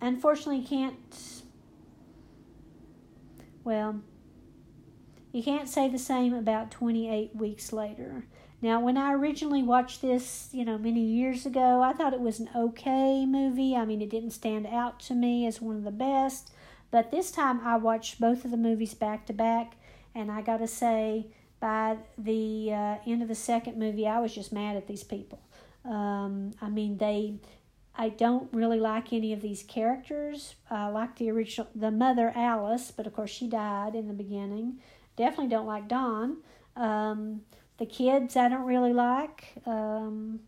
unfortunately, 0.00 0.62
can't. 0.62 1.42
Well, 3.64 4.00
you 5.32 5.42
can't 5.42 5.68
say 5.68 5.88
the 5.88 5.98
same 5.98 6.32
about 6.32 6.70
28 6.70 7.34
weeks 7.34 7.72
later. 7.72 8.24
Now, 8.62 8.80
when 8.80 8.96
I 8.96 9.12
originally 9.12 9.62
watched 9.62 10.00
this, 10.00 10.48
you 10.52 10.64
know, 10.64 10.78
many 10.78 11.02
years 11.02 11.44
ago, 11.44 11.82
I 11.82 11.92
thought 11.92 12.14
it 12.14 12.20
was 12.20 12.40
an 12.40 12.48
okay 12.56 13.26
movie. 13.26 13.76
I 13.76 13.84
mean, 13.84 14.00
it 14.00 14.08
didn't 14.08 14.30
stand 14.30 14.66
out 14.66 14.98
to 15.00 15.14
me 15.14 15.46
as 15.46 15.60
one 15.60 15.76
of 15.76 15.84
the 15.84 15.90
best. 15.90 16.52
But 16.90 17.10
this 17.10 17.30
time 17.30 17.60
I 17.62 17.76
watched 17.76 18.20
both 18.20 18.44
of 18.44 18.50
the 18.50 18.56
movies 18.56 18.94
back 18.94 19.26
to 19.26 19.32
back, 19.32 19.76
and 20.14 20.30
I 20.30 20.40
got 20.40 20.58
to 20.58 20.66
say, 20.66 21.26
by 21.60 21.98
the 22.16 22.72
uh, 22.72 22.96
end 23.06 23.22
of 23.22 23.28
the 23.28 23.34
second 23.34 23.78
movie, 23.78 24.06
I 24.06 24.20
was 24.20 24.34
just 24.34 24.52
mad 24.52 24.76
at 24.76 24.86
these 24.86 25.04
people. 25.04 25.40
Um, 25.84 26.52
I 26.60 26.68
mean, 26.68 26.96
they. 26.98 27.34
I 27.98 28.10
don't 28.10 28.52
really 28.52 28.78
like 28.78 29.12
any 29.12 29.32
of 29.32 29.40
these 29.40 29.62
characters. 29.62 30.56
I 30.70 30.88
like 30.88 31.16
the 31.16 31.30
original, 31.30 31.68
the 31.74 31.90
mother 31.90 32.32
Alice, 32.34 32.92
but 32.94 33.06
of 33.06 33.14
course 33.14 33.30
she 33.30 33.48
died 33.48 33.94
in 33.94 34.06
the 34.06 34.14
beginning. 34.14 34.80
Definitely 35.16 35.48
don't 35.48 35.66
like 35.66 35.88
Don. 35.88 36.38
Um, 36.76 37.40
the 37.78 37.86
kids 37.86 38.36
I 38.36 38.48
don't 38.48 38.66
really 38.66 38.92
like. 38.92 39.54
Um, 39.64 40.40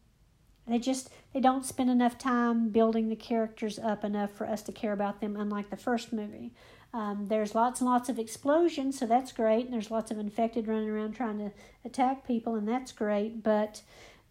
they 0.66 0.78
just 0.78 1.10
they 1.32 1.40
don't 1.40 1.64
spend 1.64 1.88
enough 1.88 2.18
time 2.18 2.68
building 2.68 3.08
the 3.08 3.16
characters 3.16 3.78
up 3.78 4.04
enough 4.04 4.30
for 4.30 4.46
us 4.46 4.62
to 4.62 4.72
care 4.72 4.92
about 4.92 5.20
them. 5.20 5.34
Unlike 5.36 5.70
the 5.70 5.76
first 5.76 6.12
movie, 6.12 6.52
um, 6.92 7.26
there's 7.28 7.54
lots 7.54 7.80
and 7.80 7.88
lots 7.88 8.08
of 8.08 8.18
explosions, 8.18 8.98
so 8.98 9.06
that's 9.06 9.32
great. 9.32 9.64
And 9.64 9.72
there's 9.72 9.90
lots 9.90 10.10
of 10.10 10.18
infected 10.18 10.68
running 10.68 10.90
around 10.90 11.12
trying 11.12 11.38
to 11.38 11.52
attack 11.84 12.26
people, 12.26 12.54
and 12.54 12.68
that's 12.68 12.92
great. 12.92 13.42
But 13.42 13.82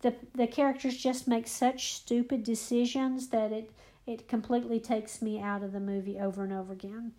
the 0.01 0.15
the 0.35 0.47
characters 0.47 0.97
just 0.97 1.27
make 1.27 1.47
such 1.47 1.93
stupid 1.93 2.43
decisions 2.43 3.29
that 3.29 3.51
it 3.51 3.71
it 4.05 4.27
completely 4.27 4.79
takes 4.79 5.21
me 5.21 5.39
out 5.41 5.63
of 5.63 5.73
the 5.73 5.79
movie 5.79 6.17
over 6.17 6.43
and 6.43 6.53
over 6.53 6.71
again. 6.71 7.11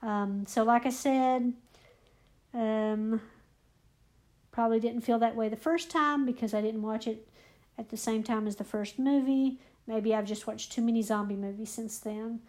Um, 0.00 0.44
so, 0.46 0.62
like 0.62 0.86
I 0.86 0.90
said, 0.90 1.52
um, 2.54 3.20
probably 4.52 4.78
didn't 4.78 5.00
feel 5.00 5.18
that 5.18 5.34
way 5.34 5.48
the 5.48 5.56
first 5.56 5.90
time 5.90 6.24
because 6.24 6.54
I 6.54 6.60
didn't 6.60 6.82
watch 6.82 7.08
it 7.08 7.28
at 7.76 7.88
the 7.88 7.96
same 7.96 8.22
time 8.22 8.46
as 8.46 8.56
the 8.56 8.64
first 8.64 8.98
movie. 8.98 9.58
Maybe 9.86 10.14
I've 10.14 10.24
just 10.24 10.46
watched 10.46 10.72
too 10.72 10.82
many 10.82 11.02
zombie 11.02 11.36
movies 11.36 11.70
since 11.70 11.98
then. 11.98 12.40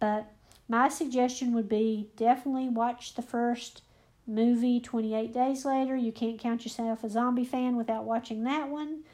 But 0.00 0.32
my 0.68 0.88
suggestion 0.88 1.54
would 1.54 1.68
be 1.68 2.10
definitely 2.16 2.68
watch 2.68 3.14
the 3.14 3.22
first 3.22 3.82
movie 4.26 4.80
28 4.80 5.32
days 5.32 5.64
later. 5.64 5.96
You 5.96 6.12
can't 6.12 6.38
count 6.38 6.64
yourself 6.64 7.04
a 7.04 7.10
zombie 7.10 7.44
fan 7.44 7.76
without 7.76 8.04
watching 8.04 8.44
that 8.44 8.68
one. 8.68 9.04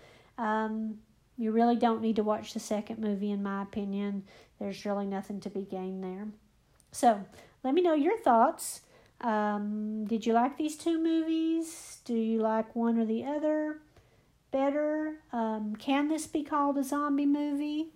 Um, 0.43 0.99
you 1.37 1.53
really 1.53 1.77
don't 1.77 2.03
need 2.03 2.17
to 2.17 2.23
watch 2.23 2.53
the 2.53 2.61
second 2.61 2.99
movie, 2.99 3.31
in 3.31 3.43
my 3.43 3.63
opinion. 3.63 4.25
There's 4.59 4.85
really 4.85 5.07
nothing 5.07 5.41
to 5.41 5.51
be 5.51 5.63
gained 5.63 6.03
there. 6.05 6.29
So, 6.93 7.25
let 7.65 7.75
me 7.75 7.83
know 7.83 7.95
your 7.95 8.19
thoughts. 8.19 8.83
Um, 9.21 10.05
did 10.07 10.27
you 10.27 10.33
like 10.33 10.59
these 10.59 10.77
two 10.77 11.03
movies? 11.03 11.99
Do 12.05 12.15
you 12.15 12.41
like 12.41 12.75
one 12.75 12.99
or 12.99 13.07
the 13.07 13.25
other? 13.25 13.79
better. 14.53 15.15
Um, 15.33 15.75
can 15.75 16.07
this 16.07 16.29
be 16.29 16.45
called 16.45 16.79
a 16.79 16.85
zombie 16.85 17.27
movie? 17.27 17.87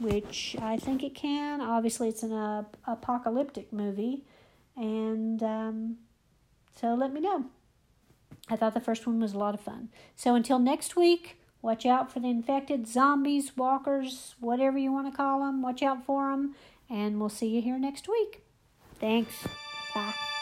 Which 0.00 0.56
I 0.60 0.76
think 0.76 1.04
it 1.04 1.14
can. 1.14 1.60
Obviously, 1.60 2.08
it's 2.08 2.24
an 2.24 2.32
uh, 2.32 2.64
apocalyptic 2.86 3.72
movie. 3.72 4.24
And 4.74 5.40
um, 5.42 5.98
so 6.80 6.94
let 6.94 7.12
me 7.12 7.20
know. 7.20 7.44
I 8.48 8.56
thought 8.56 8.74
the 8.74 8.80
first 8.80 9.06
one 9.06 9.20
was 9.20 9.32
a 9.32 9.38
lot 9.38 9.54
of 9.54 9.60
fun. 9.60 9.90
So 10.16 10.34
until 10.34 10.58
next 10.58 10.96
week, 10.96 11.38
watch 11.64 11.86
out 11.86 12.12
for 12.12 12.20
the 12.20 12.28
infected 12.28 12.86
zombies, 12.86 13.56
walkers, 13.56 14.34
whatever 14.38 14.78
you 14.78 14.92
want 14.92 15.10
to 15.10 15.16
call 15.16 15.40
them. 15.40 15.62
Watch 15.62 15.82
out 15.82 16.04
for 16.04 16.30
them. 16.30 16.54
And 16.90 17.18
we'll 17.18 17.30
see 17.30 17.48
you 17.48 17.62
here 17.62 17.78
next 17.78 18.06
week. 18.06 18.42
Thanks. 19.00 19.34
Bye. 19.94 20.33